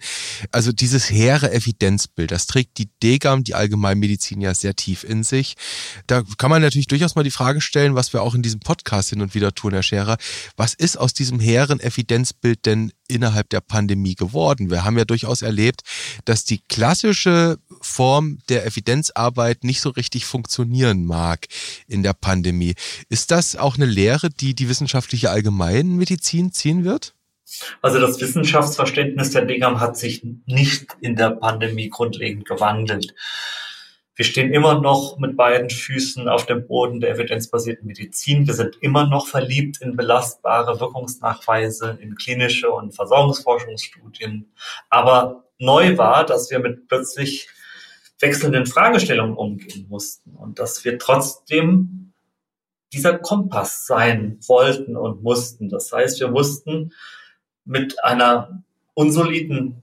Also 0.50 0.72
dieses 0.72 1.10
hehre 1.10 1.52
Evidenzbild, 1.52 2.30
das 2.30 2.46
trägt 2.46 2.78
die 2.78 2.90
DGAM, 3.02 3.44
die 3.44 3.54
Allgemeinmedizin 3.54 4.40
ja 4.40 4.54
sehr 4.54 4.76
tief 4.76 5.04
in 5.04 5.24
sich. 5.24 5.54
Da 6.06 6.22
kann 6.36 6.50
man 6.50 6.60
natürlich 6.60 6.88
durchaus 6.88 7.14
mal 7.14 7.24
die 7.24 7.30
Frage 7.30 7.60
stellen, 7.60 7.94
was 7.94 8.12
wir 8.12 8.22
auch 8.22 8.34
in 8.34 8.42
diesem 8.42 8.60
Podcast 8.60 9.10
hin 9.10 9.22
und 9.22 9.34
wieder 9.34 9.54
tun, 9.54 9.72
Herr 9.72 9.82
Scherer. 9.82 10.18
Was 10.56 10.74
ist 10.74 10.96
aus 10.98 11.14
diesem 11.14 11.40
hehren 11.40 11.80
Evidenzbild 11.80 12.66
denn 12.66 12.92
innerhalb 13.12 13.48
der 13.50 13.60
Pandemie 13.60 14.14
geworden? 14.14 14.70
Wir 14.70 14.84
haben 14.84 14.98
ja 14.98 15.04
durchaus 15.04 15.42
erlebt, 15.42 15.82
dass 16.24 16.44
die 16.44 16.58
klassische 16.68 17.58
Form 17.80 18.38
der 18.48 18.66
Evidenzarbeit 18.66 19.64
nicht 19.64 19.80
so 19.80 19.90
richtig 19.90 20.24
funktionieren 20.24 21.04
mag 21.04 21.46
in 21.86 22.02
der 22.02 22.14
Pandemie. 22.14 22.74
Ist 23.08 23.30
das 23.30 23.56
auch 23.56 23.76
eine 23.76 23.86
Lehre, 23.86 24.30
die 24.30 24.54
die 24.54 24.68
wissenschaftliche 24.68 25.30
Allgemeinmedizin 25.30 26.52
ziehen 26.52 26.84
wird? 26.84 27.14
Also 27.82 28.00
das 28.00 28.20
Wissenschaftsverständnis 28.20 29.30
der 29.30 29.44
DGAM 29.44 29.80
hat 29.80 29.96
sich 29.96 30.24
nicht 30.46 30.86
in 31.00 31.16
der 31.16 31.30
Pandemie 31.30 31.90
grundlegend 31.90 32.46
gewandelt. 32.46 33.14
Wir 34.14 34.26
stehen 34.26 34.52
immer 34.52 34.80
noch 34.80 35.18
mit 35.18 35.36
beiden 35.36 35.70
Füßen 35.70 36.28
auf 36.28 36.44
dem 36.44 36.66
Boden 36.66 37.00
der 37.00 37.14
evidenzbasierten 37.14 37.86
Medizin. 37.86 38.46
Wir 38.46 38.54
sind 38.54 38.76
immer 38.82 39.06
noch 39.06 39.26
verliebt 39.26 39.80
in 39.80 39.96
belastbare 39.96 40.78
Wirkungsnachweise, 40.80 41.98
in 42.00 42.14
klinische 42.14 42.70
und 42.70 42.94
Versorgungsforschungsstudien. 42.94 44.52
Aber 44.90 45.44
neu 45.58 45.96
war, 45.96 46.26
dass 46.26 46.50
wir 46.50 46.58
mit 46.58 46.88
plötzlich 46.88 47.48
wechselnden 48.20 48.66
Fragestellungen 48.66 49.34
umgehen 49.34 49.86
mussten 49.88 50.36
und 50.36 50.58
dass 50.58 50.84
wir 50.84 50.98
trotzdem 50.98 52.12
dieser 52.92 53.18
Kompass 53.18 53.86
sein 53.86 54.38
wollten 54.46 54.96
und 54.96 55.22
mussten. 55.22 55.70
Das 55.70 55.90
heißt, 55.90 56.20
wir 56.20 56.28
mussten 56.28 56.92
mit 57.64 58.02
einer 58.04 58.62
unsoliden 58.94 59.81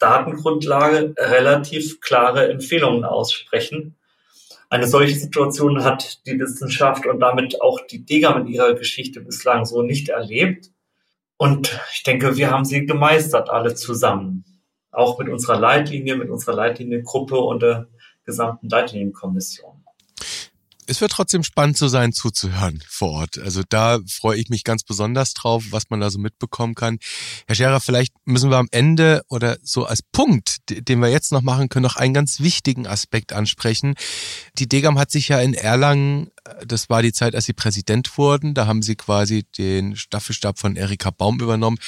Datengrundlage 0.00 1.14
relativ 1.16 2.00
klare 2.00 2.50
Empfehlungen 2.50 3.04
aussprechen. 3.04 3.96
Eine 4.68 4.86
solche 4.86 5.14
Situation 5.14 5.84
hat 5.84 6.26
die 6.26 6.38
Wissenschaft 6.38 7.06
und 7.06 7.20
damit 7.20 7.60
auch 7.60 7.80
die 7.80 8.04
DEGAM 8.04 8.42
in 8.42 8.52
ihrer 8.52 8.74
Geschichte 8.74 9.20
bislang 9.20 9.64
so 9.64 9.82
nicht 9.82 10.08
erlebt. 10.08 10.70
Und 11.36 11.80
ich 11.92 12.02
denke, 12.02 12.36
wir 12.36 12.50
haben 12.50 12.64
sie 12.64 12.86
gemeistert, 12.86 13.50
alle 13.50 13.74
zusammen 13.74 14.44
auch 14.92 15.18
mit 15.18 15.28
unserer 15.28 15.58
Leitlinie, 15.58 16.16
mit 16.16 16.30
unserer 16.30 16.54
Leitliniengruppe 16.54 17.36
und 17.36 17.62
der 17.62 17.86
gesamten 18.24 18.68
Leitlinienkommission. 18.68 19.69
Es 20.90 21.00
wird 21.00 21.12
trotzdem 21.12 21.44
spannend 21.44 21.76
zu 21.76 21.86
sein, 21.86 22.12
zuzuhören 22.12 22.82
vor 22.88 23.12
Ort. 23.12 23.38
Also 23.38 23.62
da 23.68 24.00
freue 24.08 24.36
ich 24.38 24.48
mich 24.48 24.64
ganz 24.64 24.82
besonders 24.82 25.34
drauf, 25.34 25.66
was 25.70 25.84
man 25.88 26.00
da 26.00 26.10
so 26.10 26.18
mitbekommen 26.18 26.74
kann. 26.74 26.98
Herr 27.46 27.54
Scherer, 27.54 27.78
vielleicht 27.78 28.12
müssen 28.24 28.50
wir 28.50 28.56
am 28.56 28.66
Ende 28.72 29.22
oder 29.28 29.56
so 29.62 29.84
als 29.84 30.02
Punkt, 30.02 30.56
den 30.68 30.98
wir 30.98 31.08
jetzt 31.08 31.30
noch 31.30 31.42
machen 31.42 31.68
können, 31.68 31.84
noch 31.84 31.94
einen 31.94 32.12
ganz 32.12 32.40
wichtigen 32.40 32.88
Aspekt 32.88 33.32
ansprechen. 33.32 33.94
Die 34.58 34.68
Degam 34.68 34.98
hat 34.98 35.12
sich 35.12 35.28
ja 35.28 35.38
in 35.38 35.54
Erlangen 35.54 36.32
das 36.66 36.90
war 36.90 37.02
die 37.02 37.12
Zeit, 37.12 37.34
als 37.34 37.46
sie 37.46 37.52
Präsident 37.52 38.16
wurden. 38.16 38.54
Da 38.54 38.66
haben 38.66 38.82
sie 38.82 38.96
quasi 38.96 39.44
den 39.58 39.96
Staffelstab 39.96 40.58
von 40.58 40.76
Erika 40.76 41.10
Baum 41.10 41.40
übernommen. 41.40 41.78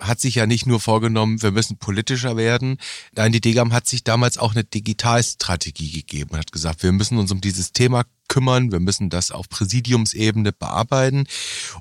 Hat 0.00 0.20
sich 0.20 0.36
ja 0.36 0.46
nicht 0.46 0.66
nur 0.66 0.80
vorgenommen, 0.80 1.42
wir 1.42 1.50
müssen 1.50 1.78
politischer 1.78 2.36
werden. 2.36 2.78
Nein, 3.12 3.32
die 3.32 3.40
Degam 3.40 3.72
hat 3.72 3.86
sich 3.86 4.04
damals 4.04 4.38
auch 4.38 4.52
eine 4.54 4.64
Digitalstrategie 4.64 5.90
gegeben 5.92 6.36
hat 6.36 6.52
gesagt, 6.52 6.82
wir 6.82 6.92
müssen 6.92 7.18
uns 7.18 7.32
um 7.32 7.40
dieses 7.40 7.72
Thema 7.72 8.04
kümmern, 8.28 8.72
wir 8.72 8.80
müssen 8.80 9.10
das 9.10 9.30
auf 9.30 9.48
Präsidiumsebene 9.48 10.52
bearbeiten. 10.52 11.26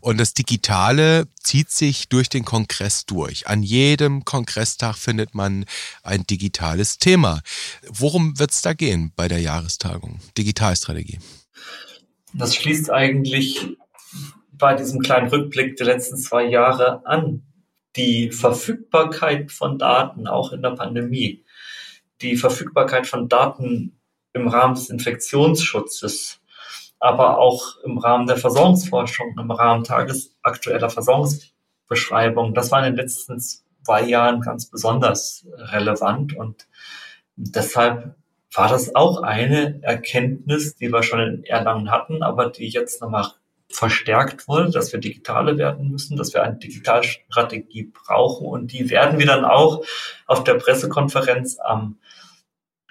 Und 0.02 0.18
das 0.18 0.34
Digitale 0.34 1.28
zieht 1.41 1.72
sich 1.72 2.08
durch 2.10 2.30
den 2.30 2.45
Kongress 2.45 3.06
durch. 3.06 3.47
An 3.47 3.64
jedem 3.64 4.26
Kongresstag 4.26 4.95
findet 4.95 5.36
man 5.36 5.66
ein 6.04 6.26
digitales 6.26 6.97
Thema. 6.97 7.41
Worum 7.89 8.39
wird 8.39 8.52
es 8.52 8.62
da 8.62 8.74
gehen 8.74 9.12
bei 9.16 9.28
der 9.28 9.39
Jahrestagung? 9.39 10.20
Digitalstrategie. 10.38 11.20
Das 12.38 12.54
schließt 12.56 12.92
eigentlich 12.92 13.78
bei 14.52 14.76
diesem 14.76 15.00
kleinen 15.00 15.30
Rückblick 15.30 15.78
der 15.78 15.86
letzten 15.86 16.18
zwei 16.18 16.44
Jahre 16.44 17.06
an. 17.06 17.44
Die 17.96 18.32
Verfügbarkeit 18.32 19.54
von 19.54 19.80
Daten, 19.80 20.28
auch 20.28 20.52
in 20.52 20.62
der 20.62 20.72
Pandemie, 20.72 21.46
die 22.22 22.36
Verfügbarkeit 22.36 23.08
von 23.08 23.30
Daten 23.30 24.02
im 24.34 24.50
Rahmen 24.50 24.76
des 24.76 24.90
Infektionsschutzes, 24.90 26.42
aber 27.00 27.38
auch 27.38 27.78
im 27.86 27.98
Rahmen 28.00 28.28
der 28.28 28.36
Versorgungsforschung, 28.36 29.38
im 29.40 29.52
Rahmen 29.52 29.86
tagesaktueller 29.86 30.90
Versorgungsbeschreibung, 30.90 32.54
das 32.54 32.70
war 32.70 32.86
in 32.86 32.94
den 32.94 33.02
letzten 33.02 33.40
zwei 33.40 34.04
Jahren 34.04 34.42
ganz 34.42 34.70
besonders 34.70 35.48
relevant 35.56 36.36
und 36.36 36.68
deshalb 37.38 38.16
war 38.56 38.70
das 38.70 38.95
auch 38.95 39.22
eine 39.22 39.82
Erkenntnis, 39.84 40.76
die 40.76 40.91
wir 40.91 41.03
schon 41.03 41.20
in 41.20 41.43
Erlangen 41.43 41.91
hatten, 41.91 42.24
aber 42.24 42.49
die 42.49 42.70
jetzt 42.70 43.01
nochmal 43.01 43.32
verstärkt 43.70 44.47
wurde, 44.47 44.72
dass 44.72 44.93
wir 44.93 44.99
digitale 44.99 45.58
werden 45.58 45.89
müssen, 45.89 46.16
dass 46.18 46.34
wir 46.34 46.43
eine 46.43 46.56
Digitalstrategie 46.56 47.91
brauchen 47.93 48.47
und 48.47 48.72
die 48.72 48.89
werden 48.89 49.20
wir 49.20 49.26
dann 49.26 49.43
auch 49.43 49.84
auf 50.28 50.43
der 50.43 50.53
Pressekonferenz 50.56 51.58
am 51.60 51.97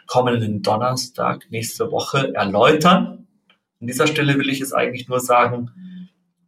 kommenden 0.07 0.63
Donnerstag 0.63 1.47
nächste 1.51 1.91
Woche 1.91 2.35
erläutern. 2.35 3.27
An 3.81 3.87
dieser 3.87 4.07
Stelle 4.07 4.39
will 4.39 4.51
ich 4.51 4.61
es 4.61 4.73
eigentlich 4.73 5.09
nur 5.09 5.21
sagen, 5.21 5.71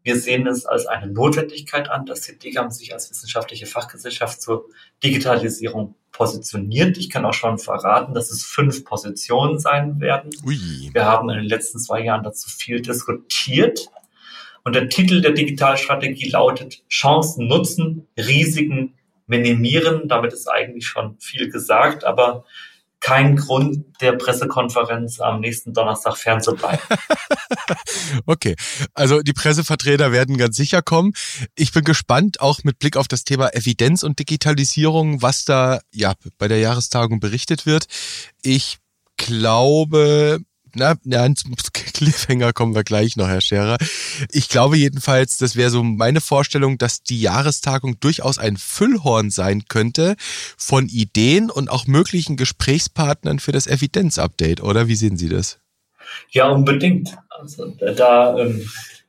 wir 0.07 0.17
sehen 0.17 0.47
es 0.47 0.67
als 0.67 0.87
eine 0.87 1.09
Notwendigkeit 1.09 1.91
an, 1.91 2.07
dass 2.07 2.21
die 2.21 2.39
DGAM 2.39 2.71
sich 2.71 2.93
als 2.93 3.11
wissenschaftliche 3.11 3.67
Fachgesellschaft 3.67 4.41
zur 4.41 4.67
Digitalisierung 5.03 5.97
positioniert. 6.13 6.97
Ich 6.97 7.11
kann 7.11 7.25
auch 7.25 7.35
schon 7.35 7.59
verraten, 7.59 8.15
dass 8.15 8.31
es 8.31 8.45
fünf 8.45 8.85
Positionen 8.85 9.59
sein 9.59 10.01
werden. 10.01 10.31
Ui. 10.45 10.91
Wir 10.93 11.07
haben 11.07 11.29
in 11.29 11.39
den 11.39 11.49
letzten 11.49 11.81
zwei 11.81 12.05
Jahren 12.05 12.23
dazu 12.23 12.49
viel 12.49 12.81
diskutiert. 12.81 13.91
Und 14.63 14.77
der 14.77 14.89
Titel 14.89 15.23
der 15.23 15.33
Digitalstrategie 15.33 16.31
lautet 16.31 16.89
Chancen 16.89 17.49
nutzen, 17.49 18.07
Risiken 18.17 18.95
minimieren. 19.27 20.07
Damit 20.07 20.33
ist 20.33 20.47
eigentlich 20.47 20.87
schon 20.87 21.19
viel 21.19 21.51
gesagt, 21.51 22.05
aber 22.05 22.45
kein 23.01 23.37
Grund, 23.37 23.85
der 24.01 24.13
Pressekonferenz 24.13 25.21
am 25.21 25.41
nächsten 25.41 25.73
Donnerstag 25.73 26.17
fernzubleiben. 26.17 26.81
okay, 28.27 28.57
also 28.95 29.21
die 29.21 29.33
Pressevertreter 29.33 30.13
werden 30.13 30.37
ganz 30.37 30.57
sicher 30.57 30.83
kommen. 30.83 31.13
Ich 31.55 31.73
bin 31.73 31.85
gespannt, 31.85 32.41
auch 32.41 32.65
mit 32.65 32.79
Blick 32.79 32.97
auf 32.97 33.09
das 33.09 33.25
Thema 33.25 33.55
Evidenz 33.55 34.03
und 34.03 34.19
Digitalisierung, 34.19 35.23
was 35.23 35.45
da 35.45 35.81
ja 35.93 36.15
bei 36.39 36.49
der 36.49 36.59
Jahrestagung 36.59 37.21
berichtet 37.21 37.67
wird. 37.67 37.87
Ich 38.43 38.79
glaube, 39.17 40.41
na, 40.77 40.95
na, 41.05 41.35
zum 41.35 41.55
Cliffhanger 41.72 42.53
kommen 42.53 42.74
wir 42.74 42.85
gleich 42.85 43.16
noch, 43.16 43.29
Herr 43.29 43.41
Scherer. 43.41 43.79
Ich 44.31 44.49
glaube 44.49 44.77
jedenfalls, 44.77 45.39
das 45.39 45.57
wäre 45.57 45.70
so 45.70 45.83
meine 45.83 46.20
Vorstellung, 46.20 46.79
dass 46.79 47.03
die 47.03 47.20
Jahrestagung 47.20 47.99
durchaus 48.01 48.39
ein 48.39 48.57
Füllhorn 48.57 49.31
sein 49.31 49.64
könnte 49.68 50.16
von 50.57 50.89
Ideen 50.89 51.51
und 51.51 51.70
auch 51.70 51.87
möglichen 51.87 52.37
Gesprächspartnern 52.37 53.39
für 53.39 53.53
das 53.53 53.66
Evidenz-Update, 53.66 54.62
oder? 54.62 54.89
Wie 54.89 54.97
sehen 54.97 55.16
Sie 55.16 55.29
das? 55.29 55.59
Ja, 56.31 56.49
unbedingt. 56.49 57.16
Also 57.31 57.66
da 57.97 58.39
ähm, 58.39 58.68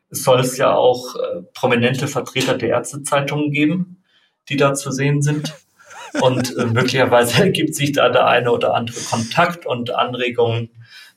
soll 0.09 0.39
es 0.39 0.57
ja 0.57 0.73
auch 0.73 1.15
äh, 1.15 1.41
prominente 1.53 2.07
Vertreter 2.07 2.57
der 2.57 2.69
Ärztezeitungen 2.69 3.51
geben, 3.51 4.03
die 4.49 4.57
da 4.57 4.73
zu 4.73 4.91
sehen 4.91 5.21
sind. 5.21 5.53
Und 6.21 6.55
äh, 6.57 6.65
möglicherweise 6.65 7.43
ergibt 7.43 7.75
sich 7.75 7.91
da 7.91 8.09
der 8.09 8.27
eine 8.27 8.51
oder 8.51 8.73
andere 8.73 8.99
Kontakt 9.01 9.65
und 9.65 9.91
Anregungen 9.91 10.69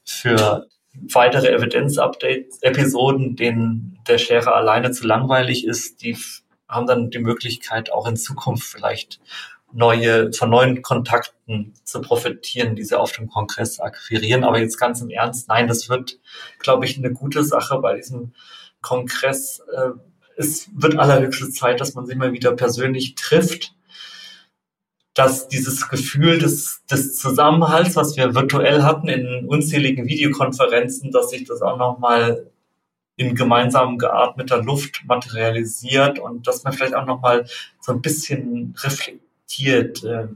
für 0.04 0.66
weitere 0.92 1.48
Evidenz-Update-Episoden, 1.48 3.36
denen 3.36 3.98
der 4.08 4.18
Scherer 4.18 4.54
alleine 4.54 4.90
zu 4.90 5.06
langweilig 5.06 5.66
ist, 5.66 6.02
die 6.02 6.16
haben 6.68 6.86
dann 6.86 7.10
die 7.10 7.18
Möglichkeit, 7.18 7.92
auch 7.92 8.06
in 8.06 8.16
Zukunft 8.16 8.64
vielleicht 8.64 9.20
neue, 9.72 10.32
von 10.32 10.50
neuen 10.50 10.82
Kontakten 10.82 11.74
zu 11.84 12.00
profitieren, 12.00 12.76
die 12.76 12.84
sie 12.84 12.98
auf 12.98 13.12
dem 13.12 13.28
Kongress 13.28 13.80
akquirieren. 13.80 14.44
Aber 14.44 14.58
jetzt 14.58 14.78
ganz 14.78 15.00
im 15.00 15.10
Ernst, 15.10 15.48
nein, 15.48 15.68
das 15.68 15.88
wird, 15.88 16.18
glaube 16.58 16.84
ich, 16.86 16.96
eine 16.96 17.12
gute 17.12 17.44
Sache 17.44 17.78
bei 17.78 17.96
diesem 17.96 18.32
Kongress. 18.80 19.62
Äh, 19.72 19.90
es 20.36 20.70
wird 20.74 20.98
allerhöchste 20.98 21.50
Zeit, 21.50 21.80
dass 21.80 21.94
man 21.94 22.06
sich 22.06 22.16
mal 22.16 22.32
wieder 22.32 22.52
persönlich 22.52 23.14
trifft 23.14 23.74
dass 25.14 25.48
dieses 25.48 25.88
Gefühl 25.88 26.38
des, 26.38 26.82
des 26.90 27.16
Zusammenhalts, 27.18 27.96
was 27.96 28.16
wir 28.16 28.34
virtuell 28.34 28.82
hatten 28.82 29.08
in 29.08 29.46
unzähligen 29.46 30.06
Videokonferenzen, 30.06 31.10
dass 31.10 31.30
sich 31.30 31.44
das 31.44 31.62
auch 31.62 31.78
nochmal 31.78 32.50
in 33.16 33.34
gemeinsam 33.34 33.98
geatmeter 33.98 34.62
Luft 34.62 35.04
materialisiert 35.04 36.18
und 36.18 36.46
dass 36.46 36.64
man 36.64 36.72
vielleicht 36.72 36.94
auch 36.94 37.06
nochmal 37.06 37.46
so 37.80 37.92
ein 37.92 38.00
bisschen 38.00 38.74
reflektiert, 38.78 40.02
äh, 40.04 40.28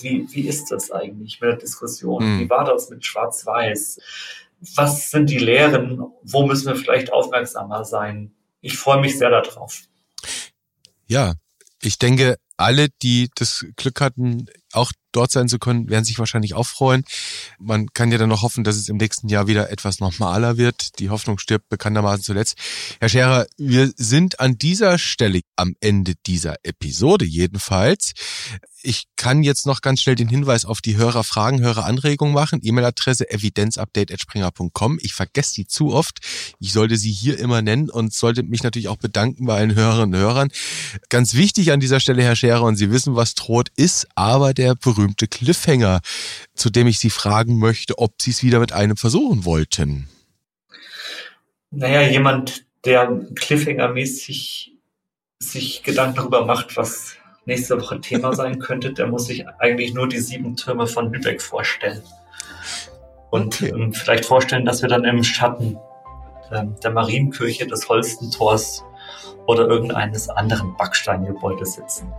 wie, 0.00 0.26
wie 0.32 0.48
ist 0.48 0.70
das 0.70 0.90
eigentlich 0.90 1.40
mit 1.40 1.50
der 1.50 1.56
Diskussion? 1.56 2.36
Mhm. 2.36 2.40
Wie 2.40 2.50
war 2.50 2.64
das 2.64 2.90
mit 2.90 3.04
Schwarz-Weiß? 3.04 4.00
Was 4.74 5.10
sind 5.10 5.30
die 5.30 5.38
Lehren? 5.38 6.04
Wo 6.22 6.46
müssen 6.46 6.66
wir 6.66 6.76
vielleicht 6.76 7.12
aufmerksamer 7.12 7.84
sein? 7.84 8.32
Ich 8.60 8.76
freue 8.76 9.00
mich 9.00 9.16
sehr 9.16 9.30
darauf. 9.30 9.82
Ja, 11.06 11.34
ich 11.80 11.98
denke, 11.98 12.36
alle, 12.56 12.88
die 13.02 13.30
das 13.34 13.66
Glück 13.76 14.00
hatten, 14.00 14.46
auch 14.72 14.92
dort 15.16 15.32
sein 15.32 15.48
zu 15.48 15.58
können, 15.58 15.88
werden 15.88 16.04
sich 16.04 16.18
wahrscheinlich 16.18 16.54
auch 16.54 16.66
freuen. 16.66 17.04
Man 17.58 17.88
kann 17.92 18.12
ja 18.12 18.18
dann 18.18 18.28
noch 18.28 18.42
hoffen, 18.42 18.64
dass 18.64 18.76
es 18.76 18.88
im 18.88 18.96
nächsten 18.96 19.28
Jahr 19.28 19.46
wieder 19.46 19.70
etwas 19.70 20.00
normaler 20.00 20.56
wird. 20.56 20.98
Die 20.98 21.10
Hoffnung 21.10 21.38
stirbt 21.38 21.68
bekanntermaßen 21.68 22.22
zuletzt. 22.22 22.56
Herr 23.00 23.08
Scherer, 23.08 23.46
wir 23.56 23.92
sind 23.96 24.40
an 24.40 24.58
dieser 24.58 24.98
Stelle 24.98 25.40
am 25.56 25.74
Ende 25.80 26.14
dieser 26.26 26.56
Episode 26.62 27.24
jedenfalls. 27.24 28.12
Ich 28.82 29.08
kann 29.16 29.42
jetzt 29.42 29.66
noch 29.66 29.80
ganz 29.80 30.00
schnell 30.00 30.14
den 30.14 30.28
Hinweis 30.28 30.64
auf 30.64 30.80
die 30.80 30.96
Hörerfragen, 30.96 31.60
Höreranregungen 31.60 32.32
machen. 32.32 32.60
E-Mail-Adresse 32.62 33.28
evidenzupdate.springer.com. 33.28 35.00
Ich 35.02 35.12
vergesse 35.12 35.54
sie 35.54 35.66
zu 35.66 35.92
oft. 35.92 36.20
Ich 36.60 36.72
sollte 36.72 36.96
sie 36.96 37.10
hier 37.10 37.36
immer 37.38 37.62
nennen 37.62 37.90
und 37.90 38.12
sollte 38.12 38.44
mich 38.44 38.62
natürlich 38.62 38.86
auch 38.86 38.98
bedanken 38.98 39.46
bei 39.46 39.56
allen 39.56 39.74
Hörerinnen 39.74 40.14
und 40.14 40.20
Hörern. 40.20 40.50
Ganz 41.08 41.34
wichtig 41.34 41.72
an 41.72 41.80
dieser 41.80 41.98
Stelle, 41.98 42.22
Herr 42.22 42.36
Scherer, 42.36 42.62
und 42.62 42.76
Sie 42.76 42.92
wissen, 42.92 43.16
was 43.16 43.34
droht, 43.34 43.70
ist 43.74 44.06
aber 44.14 44.54
der 44.54 44.76
berühmte 44.76 45.05
Cliffhanger, 45.14 46.00
zu 46.54 46.70
dem 46.70 46.86
ich 46.86 46.98
Sie 46.98 47.10
fragen 47.10 47.58
möchte, 47.58 47.98
ob 47.98 48.20
Sie 48.20 48.30
es 48.30 48.42
wieder 48.42 48.58
mit 48.58 48.72
einem 48.72 48.96
versuchen 48.96 49.44
wollten. 49.44 50.08
Naja, 51.70 52.02
jemand, 52.02 52.64
der 52.84 53.08
Cliffhanger-mäßig 53.34 54.72
sich 55.38 55.82
Gedanken 55.82 56.16
darüber 56.16 56.44
macht, 56.44 56.76
was 56.76 57.16
nächste 57.44 57.80
Woche 57.80 58.00
Thema 58.00 58.34
sein 58.34 58.58
könnte, 58.58 58.92
der 58.92 59.06
muss 59.06 59.26
sich 59.26 59.46
eigentlich 59.58 59.94
nur 59.94 60.08
die 60.08 60.18
sieben 60.18 60.56
Türme 60.56 60.86
von 60.86 61.12
Lübeck 61.12 61.40
vorstellen. 61.40 62.02
Und 63.30 63.62
okay. 63.62 63.68
ähm, 63.68 63.92
vielleicht 63.92 64.24
vorstellen, 64.24 64.64
dass 64.64 64.82
wir 64.82 64.88
dann 64.88 65.04
im 65.04 65.22
Schatten 65.22 65.78
äh, 66.50 66.64
der 66.82 66.90
Marienkirche 66.90 67.66
des 67.66 67.88
Holstentors 67.88 68.84
oder 69.46 69.68
irgendeines 69.68 70.28
anderen 70.28 70.76
Backsteingebäudes 70.76 71.74
sitzen. 71.74 72.12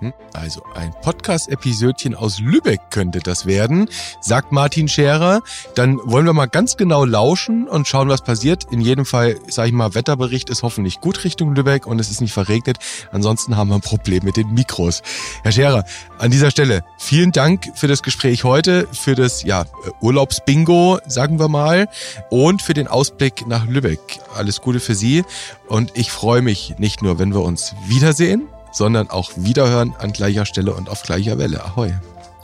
Mhm. 0.00 0.12
Also 0.32 0.62
ein 0.74 0.92
Podcast-Episödchen 1.02 2.14
aus 2.14 2.38
Lübeck 2.40 2.80
könnte 2.90 3.20
das 3.20 3.46
werden, 3.46 3.88
sagt 4.20 4.52
Martin 4.52 4.88
Scherer. 4.88 5.40
Dann 5.74 5.98
wollen 6.04 6.26
wir 6.26 6.32
mal 6.32 6.46
ganz 6.46 6.76
genau 6.76 7.04
lauschen 7.04 7.68
und 7.68 7.88
schauen, 7.88 8.08
was 8.08 8.22
passiert. 8.22 8.64
In 8.70 8.80
jedem 8.80 9.04
Fall, 9.04 9.36
sage 9.48 9.68
ich 9.68 9.74
mal, 9.74 9.94
Wetterbericht 9.94 10.50
ist 10.50 10.62
hoffentlich 10.62 11.00
gut 11.00 11.24
Richtung 11.24 11.54
Lübeck 11.54 11.86
und 11.86 11.98
es 11.98 12.10
ist 12.10 12.20
nicht 12.20 12.32
verregnet. 12.32 12.78
Ansonsten 13.12 13.56
haben 13.56 13.68
wir 13.68 13.76
ein 13.76 13.80
Problem 13.80 14.24
mit 14.24 14.36
den 14.36 14.52
Mikros. 14.52 15.02
Herr 15.42 15.52
Scherer, 15.52 15.84
an 16.18 16.30
dieser 16.30 16.50
Stelle 16.50 16.84
vielen 16.98 17.32
Dank 17.32 17.70
für 17.74 17.88
das 17.88 18.02
Gespräch 18.02 18.44
heute, 18.44 18.88
für 18.92 19.14
das 19.14 19.42
ja, 19.42 19.64
Urlaubsbingo, 20.00 20.98
sagen 21.06 21.38
wir 21.38 21.48
mal, 21.48 21.88
und 22.30 22.62
für 22.62 22.74
den 22.74 22.88
Ausblick 22.88 23.46
nach 23.46 23.66
Lübeck. 23.66 24.00
Alles 24.34 24.60
Gute 24.60 24.80
für 24.80 24.94
Sie 24.94 25.24
und 25.68 25.92
ich 25.94 26.10
freue 26.10 26.42
mich 26.42 26.74
nicht 26.78 27.02
nur, 27.02 27.18
wenn 27.18 27.32
wir 27.32 27.42
uns 27.42 27.74
wiedersehen, 27.86 28.48
sondern 28.70 29.10
auch 29.10 29.30
wiederhören 29.36 29.94
an 29.98 30.12
gleicher 30.12 30.46
Stelle 30.46 30.72
und 30.74 30.88
auf 30.88 31.02
gleicher 31.02 31.38
Welle. 31.38 31.64
Ahoi. 31.64 31.92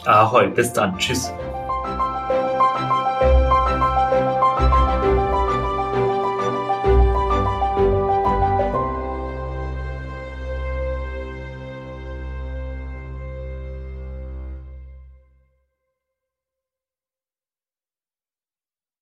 Ahoi, 0.05 0.49
bis 0.49 0.72
dann. 0.72 0.99
Tschüss. 0.99 1.33